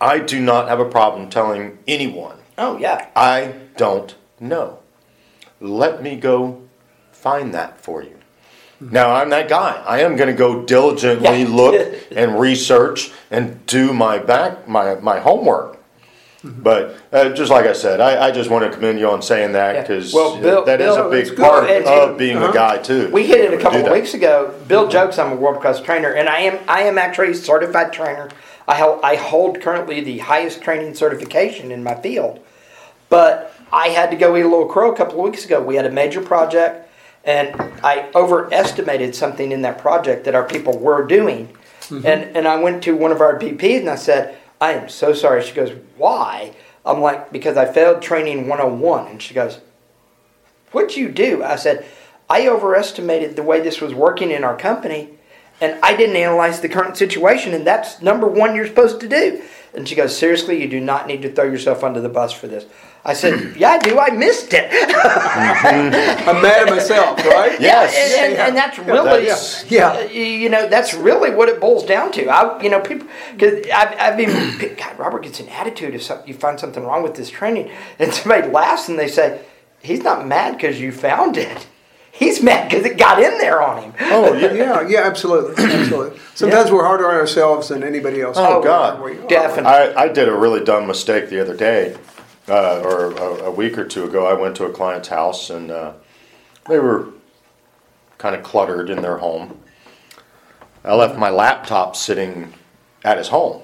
I 0.00 0.18
do 0.20 0.40
not 0.40 0.68
have 0.68 0.80
a 0.80 0.88
problem 0.88 1.28
telling 1.28 1.78
anyone 1.86 2.36
Oh 2.58 2.78
yeah. 2.78 3.08
I 3.16 3.54
don't 3.76 4.14
know. 4.40 4.78
Let 5.60 6.02
me 6.02 6.16
go 6.16 6.62
find 7.12 7.52
that 7.54 7.80
for 7.80 8.02
you. 8.02 8.16
Now 8.80 9.14
I'm 9.14 9.30
that 9.30 9.48
guy. 9.48 9.82
I 9.86 10.00
am 10.00 10.16
going 10.16 10.28
to 10.28 10.36
go 10.36 10.64
diligently 10.64 11.42
Yeah. 11.42 11.48
look 11.48 11.94
and 12.12 12.38
research 12.38 13.10
and 13.30 13.64
do 13.66 13.92
my 13.92 14.18
back 14.18 14.68
my 14.68 14.94
my 14.96 15.18
homework. 15.20 15.78
But 16.44 16.96
uh, 17.12 17.28
just 17.30 17.50
like 17.52 17.66
I 17.66 17.72
said, 17.72 18.00
I, 18.00 18.28
I 18.28 18.30
just 18.32 18.50
want 18.50 18.64
to 18.64 18.70
commend 18.76 18.98
you 18.98 19.08
on 19.08 19.22
saying 19.22 19.52
that 19.52 19.74
Yeah. 19.76 19.80
because 19.82 20.12
Well, 20.12 20.40
Bill- 20.40 20.64
that 20.64 20.80
is 20.80 20.96
Bill, 20.96 21.06
a 21.06 21.10
big 21.10 21.36
part 21.36 21.70
And- 21.70 21.84
of 21.86 22.08
and- 22.10 22.18
being 22.18 22.36
uh-huh. 22.36 22.50
a 22.50 22.54
guy 22.54 22.78
too. 22.78 23.10
We 23.12 23.24
hit 23.26 23.40
it 23.40 23.54
a 23.54 23.62
couple 23.62 23.86
of 23.86 23.92
weeks 23.92 24.14
ago. 24.14 24.52
Bill 24.66 24.88
jokes 24.88 25.18
I'm 25.18 25.32
a 25.32 25.36
world 25.36 25.60
class 25.62 25.80
trainer, 25.80 26.10
and 26.12 26.28
I 26.28 26.38
am. 26.40 26.58
I 26.68 26.82
am 26.82 26.98
actually 26.98 27.30
a 27.30 27.34
certified 27.34 27.92
trainer. 27.92 28.28
I 28.66 28.76
hold, 28.76 29.00
I 29.04 29.14
hold 29.16 29.60
currently 29.60 30.00
the 30.00 30.18
highest 30.18 30.62
training 30.62 30.94
certification 30.94 31.70
in 31.70 31.82
my 31.84 31.94
field. 31.94 32.40
But 33.08 33.54
I 33.72 33.88
had 33.88 34.10
to 34.10 34.16
go 34.16 34.36
eat 34.36 34.42
a 34.42 34.48
little 34.48 34.66
crow 34.66 34.92
a 34.92 34.96
couple 34.96 35.18
of 35.18 35.24
weeks 35.24 35.44
ago. 35.44 35.60
We 35.62 35.76
had 35.76 35.86
a 35.86 35.90
major 35.90 36.20
project, 36.22 36.88
and 37.24 37.54
I 37.84 38.08
overestimated 38.14 39.14
something 39.14 39.52
in 39.52 39.62
that 39.62 39.78
project 39.78 40.24
that 40.24 40.34
our 40.34 40.44
people 40.44 40.78
were 40.78 41.04
doing. 41.06 41.50
And 41.90 42.36
and 42.36 42.48
I 42.48 42.56
went 42.56 42.82
to 42.84 42.96
one 42.96 43.12
of 43.12 43.20
our 43.20 43.38
VPs 43.38 43.80
and 43.80 43.90
I 43.90 43.96
said, 43.96 44.36
I 44.62 44.74
am 44.74 44.88
so 44.88 45.12
sorry. 45.12 45.42
She 45.42 45.54
goes, 45.54 45.72
Why? 45.96 46.54
I'm 46.86 47.00
like, 47.00 47.32
Because 47.32 47.56
I 47.56 47.64
failed 47.64 48.00
training 48.00 48.46
101. 48.46 49.08
And 49.08 49.20
she 49.20 49.34
goes, 49.34 49.58
What'd 50.70 50.96
you 50.96 51.08
do? 51.08 51.42
I 51.42 51.56
said, 51.56 51.84
I 52.30 52.46
overestimated 52.46 53.34
the 53.34 53.42
way 53.42 53.60
this 53.60 53.80
was 53.80 53.92
working 53.92 54.30
in 54.30 54.44
our 54.44 54.56
company, 54.56 55.10
and 55.60 55.78
I 55.82 55.96
didn't 55.96 56.14
analyze 56.14 56.60
the 56.60 56.68
current 56.68 56.96
situation, 56.96 57.52
and 57.54 57.66
that's 57.66 58.00
number 58.00 58.28
one 58.28 58.54
you're 58.54 58.68
supposed 58.68 59.00
to 59.00 59.08
do. 59.08 59.42
And 59.74 59.88
she 59.88 59.94
goes, 59.94 60.16
Seriously, 60.16 60.60
you 60.60 60.68
do 60.68 60.80
not 60.80 61.06
need 61.06 61.22
to 61.22 61.32
throw 61.32 61.44
yourself 61.44 61.82
under 61.82 62.00
the 62.00 62.08
bus 62.08 62.32
for 62.32 62.46
this. 62.46 62.66
I 63.04 63.14
said, 63.14 63.56
Yeah, 63.56 63.70
I 63.70 63.78
do. 63.78 63.98
I 63.98 64.10
missed 64.10 64.50
it. 64.52 64.68
I'm 64.72 66.42
mad 66.42 66.68
at 66.68 66.68
myself, 66.68 67.18
right? 67.24 67.58
Yes. 67.60 67.94
Yeah, 67.94 68.24
and, 68.24 68.32
and, 68.34 68.42
and 68.48 68.56
that's 68.56 68.78
really, 68.78 69.24
That's- 69.24 69.64
Yeah. 69.70 69.90
uh, 69.92 70.00
you 70.02 70.48
know, 70.48 70.68
that's 70.68 70.94
really 70.94 71.30
what 71.34 71.48
it 71.48 71.60
boils 71.60 71.84
down 71.84 72.12
to. 72.12 72.28
I, 72.28 72.60
you 72.62 72.70
know, 72.70 72.80
people, 72.80 73.06
because 73.32 73.66
I've, 73.74 73.98
I've 73.98 74.16
been, 74.16 74.76
God, 74.76 74.98
Robert 74.98 75.22
gets 75.22 75.40
an 75.40 75.48
attitude 75.48 75.94
if 75.94 76.02
some, 76.02 76.20
you 76.26 76.34
find 76.34 76.60
something 76.60 76.84
wrong 76.84 77.02
with 77.02 77.14
this 77.14 77.30
training, 77.30 77.70
and 77.98 78.12
somebody 78.12 78.48
laughs 78.48 78.88
and 78.88 78.98
they 78.98 79.08
say, 79.08 79.40
he's 79.82 80.02
not 80.02 80.26
mad 80.26 80.52
because 80.56 80.80
you 80.80 80.92
found 80.92 81.36
it. 81.36 81.66
He's 82.14 82.42
mad 82.42 82.68
because 82.70 82.84
it 82.84 82.98
got 82.98 83.22
in 83.22 83.38
there 83.38 83.62
on 83.62 83.82
him. 83.82 83.94
Oh 84.00 84.34
yeah. 84.34 84.52
Yeah, 84.52 84.86
yeah, 84.86 85.00
absolutely, 85.00 85.54
absolutely. 85.64 86.18
Sometimes 86.34 86.70
we're 86.70 86.84
harder 86.84 87.08
on 87.08 87.14
ourselves 87.16 87.68
than 87.68 87.82
anybody 87.82 88.20
else. 88.20 88.36
Oh, 88.38 88.58
We- 88.58 88.64
God. 88.64 89.02
we- 89.02 89.16
Definitely. 89.28 89.64
I, 89.70 90.02
I 90.04 90.08
did 90.08 90.28
a 90.28 90.34
really 90.36 90.62
dumb 90.62 90.86
mistake 90.86 91.30
the 91.30 91.40
other 91.40 91.56
day, 91.56 91.96
uh, 92.48 92.80
or 92.80 93.12
a, 93.12 93.44
a 93.44 93.50
week 93.50 93.78
or 93.78 93.84
two 93.86 94.04
ago. 94.04 94.26
I 94.26 94.34
went 94.34 94.56
to 94.56 94.66
a 94.66 94.70
client's 94.70 95.08
house 95.08 95.48
and 95.50 95.70
uh, 95.70 95.94
they 96.68 96.78
were 96.78 97.08
kind 98.18 98.36
of 98.36 98.42
cluttered 98.42 98.90
in 98.90 99.00
their 99.02 99.16
home. 99.18 99.58
I 100.84 100.94
left 100.94 101.18
my 101.18 101.30
laptop 101.30 101.96
sitting 101.96 102.52
at 103.04 103.16
his 103.18 103.28
home. 103.28 103.62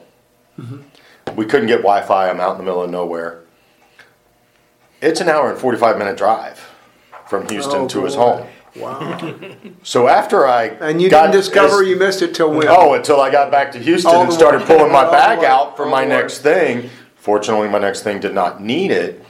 We 1.37 1.45
couldn't 1.45 1.69
get 1.69 1.79
Wi 1.83 2.01
Fi. 2.03 2.31
I'm 2.31 2.41
out 2.41 2.53
in 2.53 2.59
the 2.59 2.65
middle 2.65 2.83
of 2.83 2.91
nowhere. 2.91 3.41
It's 5.03 5.21
an 5.21 5.29
hour 5.29 5.51
and 5.51 5.59
45 5.59 5.99
minute 5.99 6.17
drive 6.17 6.61
from 7.29 7.49
Houston 7.49 7.83
Oh, 7.83 7.89
to 7.89 8.05
his 8.05 8.17
boy. 8.17 8.23
home. 8.23 8.47
Wow. 8.77 9.19
So 9.83 10.09
after 10.09 10.47
I 10.47 10.65
And 10.81 11.01
you 11.03 11.11
got 11.11 11.23
didn't 11.23 11.35
discover 11.37 11.83
as- 11.83 11.89
you 11.89 11.97
missed 11.97 12.23
it 12.23 12.35
till 12.35 12.51
when? 12.53 12.69
Oh, 12.69 12.95
until 12.95 13.21
I 13.21 13.31
got 13.31 13.51
back 13.51 13.73
to 13.73 13.79
Houston 13.79 14.13
All 14.15 14.23
and 14.23 14.31
the 14.31 14.35
started 14.35 14.61
way. 14.63 14.67
pulling 14.67 14.93
my 14.93 15.05
All 15.05 15.11
bag 15.13 15.41
way. 15.41 15.47
out 15.47 15.77
for 15.77 15.85
All 15.85 15.91
my 15.91 16.05
the 16.05 16.11
way. 16.11 16.17
next 16.17 16.39
thing. 16.39 16.91
Fortunately, 17.17 17.69
my 17.69 17.79
next 17.79 18.03
thing 18.03 18.21
did 18.21 18.35
not 18.35 18.63
need 18.63 18.91
it, 18.91 19.23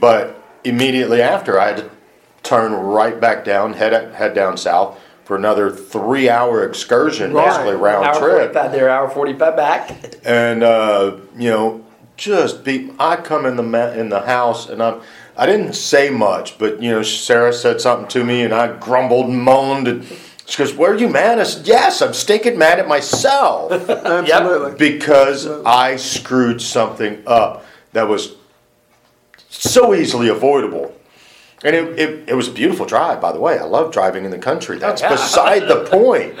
but 0.00 0.36
immediately 0.64 1.22
after, 1.22 1.60
I 1.60 1.66
had 1.68 1.76
to 1.78 1.90
turn 2.42 2.72
right 2.72 3.20
back 3.20 3.44
down, 3.44 3.74
head 3.74 4.14
head 4.14 4.34
down 4.34 4.56
south 4.56 4.98
for 5.24 5.36
another 5.36 5.70
three-hour 5.70 6.64
excursion, 6.64 7.34
Right. 7.34 7.46
basically 7.46 7.76
round 7.76 8.06
hour 8.06 8.14
trip, 8.18 8.52
45 8.54 8.72
there, 8.72 8.88
hour 8.88 9.08
45 9.10 9.56
back. 9.56 9.90
and 10.24 10.62
uh, 10.64 11.12
you 11.36 11.50
know, 11.50 11.80
just 12.18 12.64
be. 12.64 12.90
I 12.98 13.16
come 13.16 13.46
in 13.46 13.56
the 13.56 13.62
ma- 13.62 13.92
in 13.92 14.10
the 14.10 14.20
house, 14.20 14.68
and 14.68 14.82
I'm. 14.82 15.00
I 15.36 15.46
didn't 15.46 15.74
say 15.74 16.10
much, 16.10 16.58
but 16.58 16.82
you 16.82 16.90
know, 16.90 17.02
Sarah 17.02 17.52
said 17.52 17.80
something 17.80 18.08
to 18.08 18.24
me, 18.24 18.42
and 18.42 18.52
I 18.52 18.76
grumbled 18.76 19.28
and 19.28 19.40
moaned 19.40 19.88
and 19.88 20.04
She 20.46 20.58
goes, 20.58 20.74
"Where 20.74 20.92
are 20.92 20.96
you 20.98 21.08
mad?" 21.08 21.38
I 21.38 21.44
said, 21.44 21.66
"Yes, 21.66 22.02
I'm 22.02 22.12
stinking 22.12 22.58
mad 22.58 22.78
at 22.80 22.88
myself 22.88 23.70
Absolutely. 23.88 24.74
because 24.76 25.46
I 25.64 25.96
screwed 25.96 26.60
something 26.60 27.22
up 27.26 27.64
that 27.92 28.08
was 28.08 28.34
so 29.48 29.94
easily 29.94 30.28
avoidable." 30.28 30.94
And 31.64 31.74
it, 31.74 31.98
it, 31.98 32.28
it 32.28 32.34
was 32.34 32.46
a 32.46 32.52
beautiful 32.52 32.86
drive, 32.86 33.20
by 33.20 33.32
the 33.32 33.40
way. 33.40 33.58
I 33.58 33.64
love 33.64 33.92
driving 33.92 34.24
in 34.24 34.30
the 34.30 34.38
country. 34.38 34.78
That's 34.78 35.02
beside 35.02 35.66
the 35.66 35.84
point. 35.90 36.36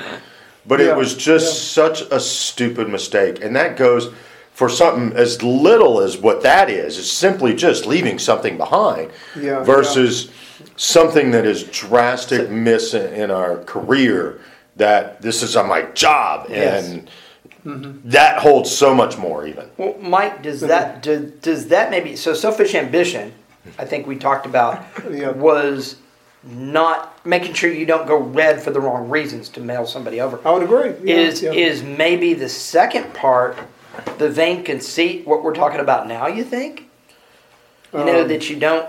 But 0.64 0.78
Yeah, 0.78 0.90
it 0.90 0.96
was 0.96 1.16
just 1.16 1.72
such 1.72 2.02
a 2.02 2.20
stupid 2.20 2.88
mistake. 2.88 3.42
And 3.42 3.56
that 3.56 3.76
goes 3.76 4.12
for 4.58 4.68
something 4.68 5.16
as 5.16 5.40
little 5.40 6.00
as 6.00 6.18
what 6.18 6.42
that 6.42 6.68
is, 6.68 6.98
is 6.98 7.08
simply 7.08 7.54
just 7.54 7.86
leaving 7.86 8.18
something 8.18 8.56
behind 8.56 9.08
Yeah, 9.40 9.62
versus 9.62 10.32
something 10.74 11.30
that 11.30 11.46
is 11.46 11.62
drastic 11.62 12.50
miss 12.50 12.92
in, 12.92 13.14
in 13.14 13.30
our 13.30 13.58
career 13.62 14.40
that 14.74 15.22
this 15.22 15.44
is 15.44 15.54
on 15.54 15.68
my 15.68 15.82
job 15.92 16.48
Yes. 16.50 16.88
and 16.90 17.08
that 18.10 18.40
holds 18.40 18.68
so 18.76 18.92
much 18.92 19.16
more 19.16 19.46
even. 19.46 19.70
Well, 19.76 19.94
Mike, 20.00 20.42
does 20.42 20.60
that 20.62 21.02
do, 21.04 21.32
does 21.40 21.68
that 21.68 21.92
maybe 21.92 22.16
so 22.16 22.34
selfish 22.34 22.74
ambition? 22.74 23.32
I 23.78 23.84
think 23.84 24.08
we 24.08 24.16
talked 24.16 24.44
about 24.44 24.84
Yeah. 25.08 25.30
was 25.30 25.98
not 26.42 27.24
making 27.24 27.52
sure 27.54 27.70
you 27.70 27.86
don't 27.86 28.08
go 28.08 28.16
red 28.16 28.60
for 28.60 28.72
the 28.72 28.80
wrong 28.80 29.08
reasons 29.08 29.48
to 29.50 29.60
mail 29.60 29.86
somebody 29.86 30.20
over. 30.20 30.40
I 30.44 30.50
would 30.50 30.64
agree. 30.64 30.94
Yeah, 31.04 31.16
is 31.16 31.42
yeah. 31.42 31.52
is 31.52 31.84
maybe 31.84 32.34
the 32.34 32.48
second 32.48 33.14
part 33.14 33.56
the 34.18 34.28
vain 34.28 34.64
conceit 34.64 35.26
what 35.26 35.42
we're 35.42 35.54
talking 35.54 35.80
about 35.80 36.06
now? 36.08 36.26
You 36.26 36.44
think? 36.44 36.88
You 37.92 38.04
know 38.04 38.26
that 38.26 38.50
you 38.50 38.56
don't. 38.58 38.88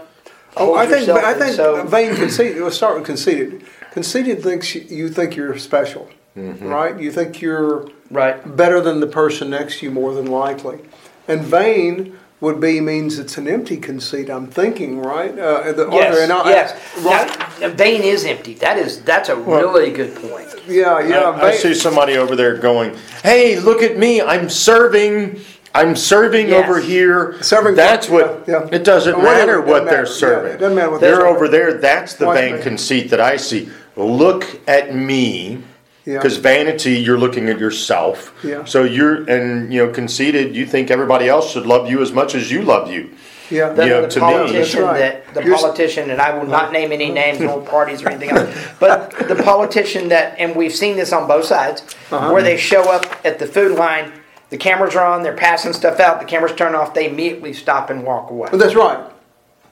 Oh, 0.57 0.75
I 0.75 0.85
think 0.87 1.07
I 1.09 1.33
think 1.33 1.55
so, 1.55 1.85
vain 1.85 2.15
conceit. 2.15 2.57
Let's 2.57 2.75
start 2.75 2.95
with 2.97 3.05
conceited. 3.05 3.65
Conceited 3.91 4.43
thinks 4.43 4.75
you, 4.75 4.81
you 4.81 5.09
think 5.09 5.35
you're 5.35 5.57
special, 5.57 6.09
Mm-hmm. 6.37 6.67
right? 6.67 6.99
You 6.99 7.11
think 7.11 7.41
you're 7.41 7.87
right. 8.11 8.55
better 8.55 8.79
than 8.81 8.99
the 8.99 9.07
person 9.07 9.49
next 9.49 9.79
to 9.79 9.85
you 9.87 9.91
more 9.91 10.13
than 10.13 10.27
likely. 10.27 10.79
And 11.27 11.41
vain 11.41 12.17
would 12.41 12.59
be 12.61 12.79
means 12.79 13.19
it's 13.19 13.37
an 13.37 13.47
empty 13.47 13.75
conceit. 13.77 14.29
I'm 14.29 14.47
thinking, 14.47 15.01
right? 15.01 15.37
Uh, 15.37 15.71
the 15.73 15.89
Yes. 15.91 16.13
other, 16.13 16.21
and 16.23 16.31
I- 16.31 16.49
yes. 16.49 16.73
right, 17.01 17.59
Now, 17.59 17.69
vain 17.69 18.01
is 18.01 18.23
empty. 18.25 18.53
That 18.55 18.77
is 18.77 19.01
that's 19.01 19.27
a 19.29 19.35
really 19.35 19.91
good 19.91 20.15
point. 20.15 20.47
yeah, 20.67 20.99
yeah. 21.05 21.29
I, 21.31 21.47
I 21.47 21.51
see 21.51 21.73
somebody 21.73 22.17
over 22.17 22.35
there 22.37 22.55
going, 22.55 22.95
"Hey, 23.23 23.59
look 23.59 23.83
at 23.83 23.97
me! 23.97 24.21
I'm 24.21 24.49
serving. 24.49 25.41
I'm 25.75 25.95
serving 25.95 26.47
Yes. 26.49 26.63
over 26.67 26.79
here. 26.79 27.35
Serving- 27.41 27.75
That's 27.75 28.09
what. 28.09 28.43
yeah, 28.47 28.61
yeah. 28.63 28.69
It 28.75 28.83
doesn't 28.83 29.15
Whatever, 29.17 29.35
matter 29.35 29.51
doesn't 29.57 29.69
what 29.69 29.83
matter. 29.85 29.95
they're 29.97 30.05
Yeah, 30.05 30.11
serving. 30.11 30.51
it 30.53 30.59
doesn't 30.59 30.75
matter 30.75 30.89
what 30.91 31.01
they're 31.01 31.09
they're 31.11 31.19
serving. 31.21 31.35
over 31.35 31.47
there. 31.47 31.73
That's 31.73 32.13
the 32.15 32.25
Why- 32.27 32.35
vain 32.35 32.61
conceit 32.61 33.09
that 33.11 33.19
I 33.21 33.35
see. 33.37 33.69
Look 33.97 34.45
at 34.67 34.95
me." 34.95 35.59
Yeah. 36.09 36.17
Because 36.17 36.37
vanity, 36.37 36.93
you're 37.05 37.19
looking 37.19 37.49
at 37.49 37.59
yourself. 37.59 38.33
Yeah. 38.43 38.65
So 38.65 38.83
you're, 38.83 39.29
and 39.29 39.71
you 39.71 39.85
know, 39.85 39.91
conceited. 39.93 40.55
You 40.55 40.65
think 40.65 40.89
everybody 40.89 41.27
else 41.29 41.51
should 41.51 41.67
love 41.67 41.87
you 41.91 42.01
as 42.01 42.11
much 42.11 42.33
as 42.33 42.49
you 42.49 42.63
love 42.63 42.89
you. 42.91 43.11
yeah, 43.51 43.69
The, 43.73 43.87
Yeah, 43.87 44.01
the 44.01 44.07
to 44.07 44.19
me- 44.19 44.25
politician 44.33 44.81
That's 44.81 44.99
that 44.99 45.33
the 45.35 45.43
You're 45.43 45.57
politician, 45.57 46.09
and 46.09 46.19
I 46.19 46.35
will 46.35 46.47
not 46.47 46.71
name 46.73 46.91
any 46.91 47.11
names 47.11 47.39
or 47.41 47.61
parties 47.75 48.01
or 48.01 48.09
anything 48.09 48.31
else, 48.31 48.49
but 48.79 49.11
the 49.27 49.35
politician 49.51 50.09
that, 50.09 50.27
and 50.39 50.55
we've 50.55 50.73
seen 50.83 50.95
this 50.97 51.13
on 51.13 51.27
both 51.27 51.45
sides, 51.45 51.83
Uh-huh. 52.11 52.31
where 52.33 52.41
they 52.41 52.57
show 52.57 52.83
up 52.91 53.05
at 53.23 53.37
the 53.37 53.45
food 53.45 53.77
line, 53.77 54.11
the 54.49 54.57
cameras 54.57 54.95
are 54.95 55.05
on, 55.05 55.21
they're 55.21 55.35
passing 55.49 55.73
stuff 55.73 55.99
out, 55.99 56.19
the 56.19 56.25
cameras 56.25 56.53
turn 56.55 56.73
off, 56.73 56.95
they 56.95 57.07
immediately 57.07 57.53
stop 57.53 57.91
and 57.91 58.03
walk 58.03 58.31
away. 58.31 58.47
But 58.49 58.57
that's 58.59 58.73
right. 58.75 58.99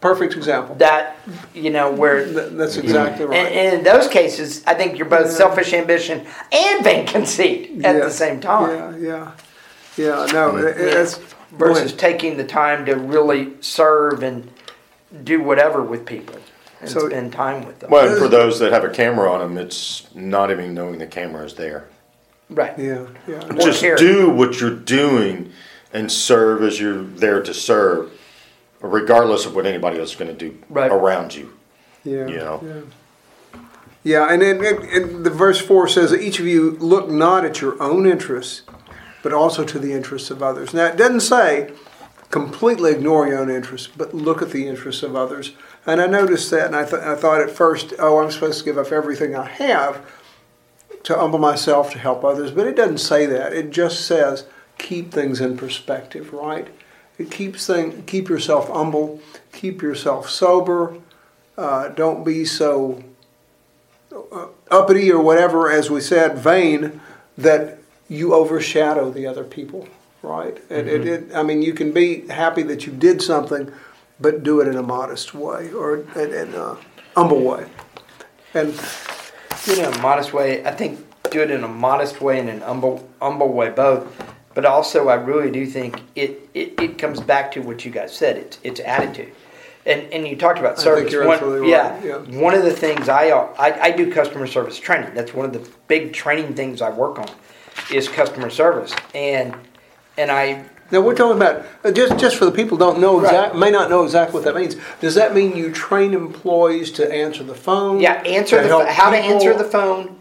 Perfect 0.01 0.35
example. 0.35 0.75
That 0.75 1.17
you 1.55 1.69
know 1.71 1.91
where. 1.91 2.23
Th- 2.25 2.51
That's 2.51 2.77
exactly 2.77 3.25
right. 3.25 3.51
and 3.51 3.77
in 3.79 3.83
those 3.83 4.07
cases, 4.07 4.63
I 4.67 4.73
think 4.75 4.97
you're 4.97 5.07
both 5.09 5.31
selfish 5.31 5.73
ambition 5.73 6.25
and 6.51 6.83
vain 6.83 7.07
conceit 7.07 7.83
at 7.83 7.95
Yeah, 7.95 8.05
the 8.05 8.11
same 8.11 8.39
time. 8.39 9.03
Yeah, 9.03 9.07
yeah, 9.07 9.31
yeah. 9.97 10.25
No, 10.31 10.51
mm-hmm. 10.53 10.67
it- 10.67 10.77
it's 10.77 11.19
versus 11.51 11.93
taking 11.93 12.37
the 12.37 12.43
time 12.43 12.85
to 12.85 12.93
really 12.95 13.53
serve 13.61 14.21
and 14.21 14.51
do 15.23 15.41
whatever 15.41 15.81
with 15.81 16.05
people 16.05 16.35
and 16.81 16.89
So- 16.89 17.07
spend 17.09 17.33
time 17.33 17.65
with 17.65 17.79
them. 17.79 17.89
Well, 17.89 18.07
and 18.09 18.17
for 18.19 18.27
those 18.27 18.59
that 18.59 18.71
have 18.71 18.83
a 18.83 18.89
camera 18.89 19.31
on 19.31 19.39
them, 19.39 19.57
it's 19.57 20.07
not 20.13 20.51
even 20.51 20.73
knowing 20.75 20.99
the 20.99 21.07
camera 21.07 21.43
is 21.45 21.55
there. 21.55 21.85
right. 22.49 22.77
Yeah, 22.77 23.05
yeah. 23.27 23.39
Just 23.59 23.81
do 23.97 24.29
what 24.29 24.61
you're 24.61 24.69
doing 24.75 25.51
and 25.91 26.11
serve 26.11 26.61
as 26.61 26.79
you're 26.79 27.01
there 27.03 27.41
to 27.41 27.53
serve, 27.53 28.11
regardless 28.81 29.45
of 29.45 29.55
what 29.55 29.65
anybody 29.65 29.99
else 29.99 30.11
is 30.11 30.15
going 30.15 30.35
to 30.35 30.37
do 30.49 30.57
Right. 30.69 30.91
around 30.91 31.35
you. 31.35 31.53
Yeah. 32.03 32.27
You 32.27 32.37
know. 32.37 32.63
Yeah. 32.63 33.59
Yeah, 34.03 34.27
and 34.31 34.41
then 34.41 34.63
and, 34.63 34.79
and 34.85 35.25
the 35.25 35.29
verse 35.29 35.59
four 35.59 35.87
says 35.89 36.11
that 36.11 36.21
each 36.21 36.39
of 36.39 36.45
you 36.45 36.71
look 36.79 37.09
not 37.09 37.43
at 37.43 37.59
your 37.59 37.81
own 37.81 38.05
interests, 38.05 38.61
but 39.21 39.33
also 39.33 39.65
to 39.65 39.79
the 39.79 39.91
interests 39.91 40.31
of 40.31 40.41
others. 40.41 40.73
Now 40.73 40.85
it 40.85 40.95
doesn't 40.97 41.21
say 41.21 41.71
completely 42.29 42.91
ignore 42.91 43.27
your 43.27 43.39
own 43.39 43.49
interests, 43.49 43.87
but 43.95 44.13
look 44.13 44.41
at 44.41 44.51
the 44.51 44.67
interests 44.67 45.03
of 45.03 45.15
others. 45.15 45.51
And 45.85 45.99
I 46.01 46.07
noticed 46.07 46.51
that, 46.51 46.67
and 46.67 46.75
I, 46.75 46.83
th- 46.83 47.01
I 47.01 47.15
thought 47.15 47.41
at 47.41 47.49
first, 47.49 47.93
oh, 47.99 48.19
I'm 48.19 48.31
supposed 48.31 48.59
to 48.59 48.65
give 48.65 48.77
up 48.77 48.91
everything 48.91 49.35
I 49.35 49.45
have 49.47 50.05
to 51.03 51.15
humble 51.17 51.39
myself 51.39 51.91
to 51.91 51.99
help 51.99 52.23
others, 52.25 52.51
but 52.51 52.67
it 52.67 52.75
doesn't 52.75 52.97
say 52.99 53.25
that. 53.25 53.53
It 53.53 53.71
just 53.71 54.05
says 54.05 54.45
keep 54.77 55.11
things 55.11 55.39
in 55.41 55.57
perspective, 55.57 56.31
right? 56.33 56.67
It 57.17 57.31
keeps 57.31 57.65
thing, 57.65 58.03
keep 58.03 58.29
yourself 58.29 58.69
humble, 58.69 59.19
keep 59.51 59.81
yourself 59.81 60.29
sober. 60.29 60.97
Uh, 61.57 61.89
don't 61.89 62.23
be 62.23 62.45
so 62.45 63.03
uh, 64.13 64.47
uppity 64.69 65.11
or 65.11 65.21
whatever, 65.21 65.71
as 65.71 65.89
we 65.89 66.01
said, 66.01 66.37
vain, 66.37 67.01
that 67.37 67.79
you 68.07 68.33
overshadow 68.33 69.09
the 69.09 69.25
other 69.25 69.43
people, 69.43 69.87
right? 70.21 70.57
And 70.69 70.87
it, 70.87 71.07
it, 71.07 71.35
I 71.35 71.43
mean, 71.43 71.61
you 71.61 71.73
can 71.73 71.91
be 71.91 72.27
happy 72.27 72.63
that 72.63 72.85
you 72.85 72.93
did 72.93 73.21
something, 73.21 73.71
but 74.19 74.43
do 74.43 74.61
it 74.61 74.67
in 74.67 74.75
a 74.77 74.83
modest 74.83 75.33
way 75.33 75.71
or 75.73 75.97
in, 75.97 76.33
in 76.33 76.53
a 76.53 76.77
humble 77.15 77.41
way. 77.41 77.65
And 78.53 78.73
Do 79.65 79.73
it 79.73 79.79
in 79.79 79.93
a 79.93 80.01
modest 80.01 80.31
way. 80.33 80.63
I 80.65 80.71
think 80.71 81.05
do 81.29 81.41
it 81.41 81.51
in 81.51 81.63
a 81.63 81.67
modest 81.67 82.21
way 82.21 82.39
and 82.39 82.49
an 82.49 82.61
humble, 82.61 83.07
humble 83.21 83.51
way, 83.51 83.69
both. 83.69 84.07
But 84.57 84.65
also, 84.65 85.07
I 85.07 85.13
really 85.13 85.51
do 85.51 85.67
think 85.67 86.01
it, 86.15 86.49
it, 86.55 86.73
it 86.81 86.97
comes 86.97 87.19
back 87.19 87.51
to 87.51 87.59
what 87.59 87.85
you 87.85 87.91
guys 87.91 88.11
said. 88.11 88.37
It's 88.37 88.57
it's 88.63 88.79
attitude, 88.79 89.31
and 89.85 90.11
and 90.11 90.27
you 90.27 90.35
talked 90.35 90.57
about 90.57 90.79
service. 90.79 91.13
One- 91.13 91.63
yeah, 91.63 91.93
right, 91.93 92.03
yeah. 92.03 92.41
One 92.41 92.55
of 92.55 92.63
the 92.63 92.71
things 92.71 93.07
I, 93.07 93.29
I 93.29 93.79
I 93.79 93.91
do 93.91 94.11
customer 94.11 94.47
service 94.47 94.79
training. 94.79 95.13
That's 95.13 95.31
one 95.31 95.45
of 95.45 95.53
the 95.53 95.69
big 95.87 96.11
training 96.11 96.55
things 96.55 96.81
I 96.81 96.89
work 96.89 97.19
on, 97.19 97.29
is 97.93 98.07
customer 98.07 98.49
service. 98.49 98.95
And 99.13 99.55
and 100.17 100.31
I 100.31 100.65
now 100.89 101.01
we're 101.01 101.13
talking 101.13 101.37
about 101.37 101.63
uh, 101.83 101.91
just 101.91 102.17
just 102.17 102.35
for 102.37 102.45
the 102.45 102.51
people 102.51 102.77
don't 102.79 102.99
know 102.99 103.21
Right. 103.21 103.55
may 103.55 103.69
not 103.69 103.91
know 103.91 104.03
exactly 104.05 104.33
what 104.33 104.45
that 104.45 104.55
means. 104.55 104.75
Does 105.01 105.13
that 105.13 105.35
mean 105.35 105.55
you 105.55 105.71
train 105.71 106.15
employees 106.15 106.89
to 106.93 107.13
answer 107.13 107.43
the 107.43 107.53
phone? 107.53 107.99
Yeah, 107.99 108.13
answer 108.23 108.59
the 108.59 108.91
how 108.91 109.11
to 109.11 109.17
answer 109.17 109.55
the 109.55 109.65
phone, 109.65 110.19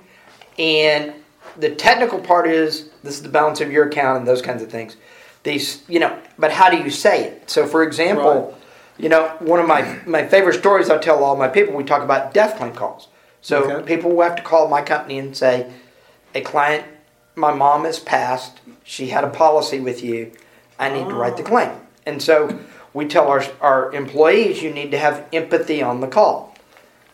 and 0.58 1.14
the 1.58 1.74
technical 1.74 2.18
part 2.18 2.46
is 2.46 2.90
this 3.06 3.16
is 3.16 3.22
the 3.22 3.28
balance 3.28 3.60
of 3.60 3.70
your 3.72 3.86
account 3.88 4.18
and 4.18 4.28
those 4.28 4.42
kinds 4.42 4.62
of 4.62 4.70
things. 4.70 4.96
These, 5.42 5.82
you 5.88 6.00
know, 6.00 6.18
but 6.38 6.52
how 6.52 6.70
do 6.70 6.76
you 6.76 6.90
say 6.90 7.24
it? 7.24 7.50
So, 7.50 7.66
for 7.66 7.82
example, 7.82 8.52
Right. 8.52 8.54
you 8.98 9.08
know, 9.08 9.28
one 9.38 9.60
of 9.60 9.66
my 9.66 9.98
my 10.06 10.26
favorite 10.26 10.58
stories 10.58 10.90
I 10.90 10.98
tell 10.98 11.22
all 11.22 11.36
my 11.36 11.48
people. 11.48 11.74
We 11.74 11.84
talk 11.84 12.02
about 12.02 12.34
death 12.34 12.56
claim 12.56 12.72
calls. 12.72 13.08
So 13.40 13.62
Okay. 13.62 13.94
people 13.94 14.10
will 14.10 14.24
have 14.24 14.36
to 14.36 14.42
call 14.42 14.68
my 14.68 14.82
company 14.82 15.18
and 15.18 15.36
say, 15.36 15.66
"A 16.34 16.40
client, 16.40 16.84
my 17.36 17.52
mom 17.52 17.84
has 17.84 17.98
passed. 17.98 18.60
She 18.82 19.08
had 19.08 19.24
a 19.24 19.28
policy 19.28 19.78
with 19.78 20.02
you. 20.02 20.32
I 20.78 20.88
need 20.88 21.08
to 21.08 21.14
write 21.14 21.36
the 21.36 21.44
oh. 21.44 21.46
claim." 21.46 21.70
And 22.04 22.20
so 22.20 22.58
we 22.92 23.06
tell 23.06 23.28
our 23.28 23.44
our 23.60 23.92
employees, 23.92 24.62
"You 24.62 24.70
need 24.70 24.90
to 24.90 24.98
have 24.98 25.24
empathy 25.32 25.82
on 25.82 26.00
the 26.00 26.08
call." 26.08 26.56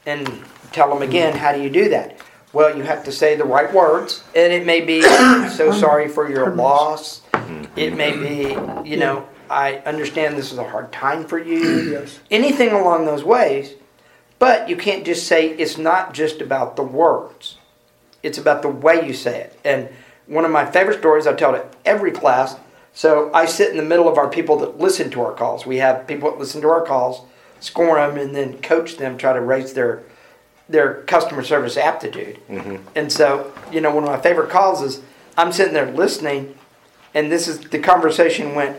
and 0.07 0.43
tell 0.73 0.89
them 0.93 1.03
again 1.03 1.33
hmm. 1.33 1.39
how 1.39 1.53
do 1.53 1.63
you 1.63 1.71
do 1.71 1.89
that 1.89 2.17
well 2.53 2.77
you 2.77 2.83
have 2.83 3.05
to 3.05 3.13
say 3.13 3.37
the 3.37 3.45
right 3.45 3.73
words. 3.73 4.23
And 4.35 4.53
it 4.53 4.67
may 4.67 4.81
be 4.81 5.03
so 5.51 5.73
sorry 5.73 6.09
for 6.09 6.31
your 6.31 6.55
loss. 6.55 7.23
Mm-hmm. 7.33 7.79
It 7.79 7.97
may 7.97 8.17
be 8.17 8.89
you 8.89 8.97
know 8.97 9.29
i 9.51 9.77
understand 9.85 10.37
this 10.37 10.53
is 10.53 10.59
a 10.59 10.69
hard 10.69 10.93
time 10.93 11.25
for 11.27 11.39
you. 11.39 11.63
Yes. 11.93 12.21
anything 12.31 12.71
along 12.71 13.05
those 13.05 13.25
ways 13.25 13.75
but 14.39 14.69
you 14.69 14.77
can't 14.77 15.05
just 15.05 15.27
say 15.27 15.51
it's 15.51 15.79
not 15.79 16.15
just 16.15 16.41
about 16.41 16.75
the 16.75 16.83
words. 16.83 17.59
It's 18.25 18.39
about 18.39 18.63
the 18.63 18.69
way 18.69 19.07
you 19.07 19.15
say 19.15 19.41
it. 19.41 19.59
And 19.65 19.89
one 20.27 20.45
of 20.45 20.51
my 20.51 20.65
favorite 20.67 20.99
stories 20.99 21.27
i 21.27 21.33
tell 21.33 21.53
to 21.53 21.65
every 21.85 22.11
class. 22.11 22.57
So 22.93 23.31
i 23.33 23.47
sit 23.47 23.71
in 23.71 23.77
the 23.77 23.85
middle 23.85 24.09
of 24.09 24.19
our 24.19 24.29
people 24.29 24.59
that 24.59 24.79
listen 24.79 25.11
to 25.11 25.23
our 25.23 25.35
calls. 25.35 25.65
We 25.65 25.77
have 25.79 26.07
people 26.07 26.31
that 26.31 26.39
listen 26.39 26.61
to 26.63 26.69
our 26.69 26.85
calls 26.85 27.23
score 27.63 27.95
them 27.97 28.19
and 28.19 28.35
then 28.35 28.61
coach 28.61 28.97
them 28.97 29.17
try 29.17 29.33
to 29.33 29.41
raise 29.41 29.73
their 29.73 30.03
their 30.69 31.03
customer 31.03 31.43
service 31.43 31.77
aptitude 31.77 32.39
mm-hmm. 32.49 32.77
and 32.95 33.13
so 33.13 33.53
you 33.71 33.81
know 33.81 33.95
one 33.95 34.05
of 34.05 34.11
my 34.11 34.21
favorite 34.21 34.51
calls 34.51 34.83
is 34.83 35.03
i'm 35.37 35.53
sitting 35.53 35.75
there 35.75 35.91
listening 35.93 36.55
and 37.15 37.31
this 37.31 37.49
is 37.49 37.61
the 37.61 37.79
conversation 37.79 38.55
went 38.55 38.77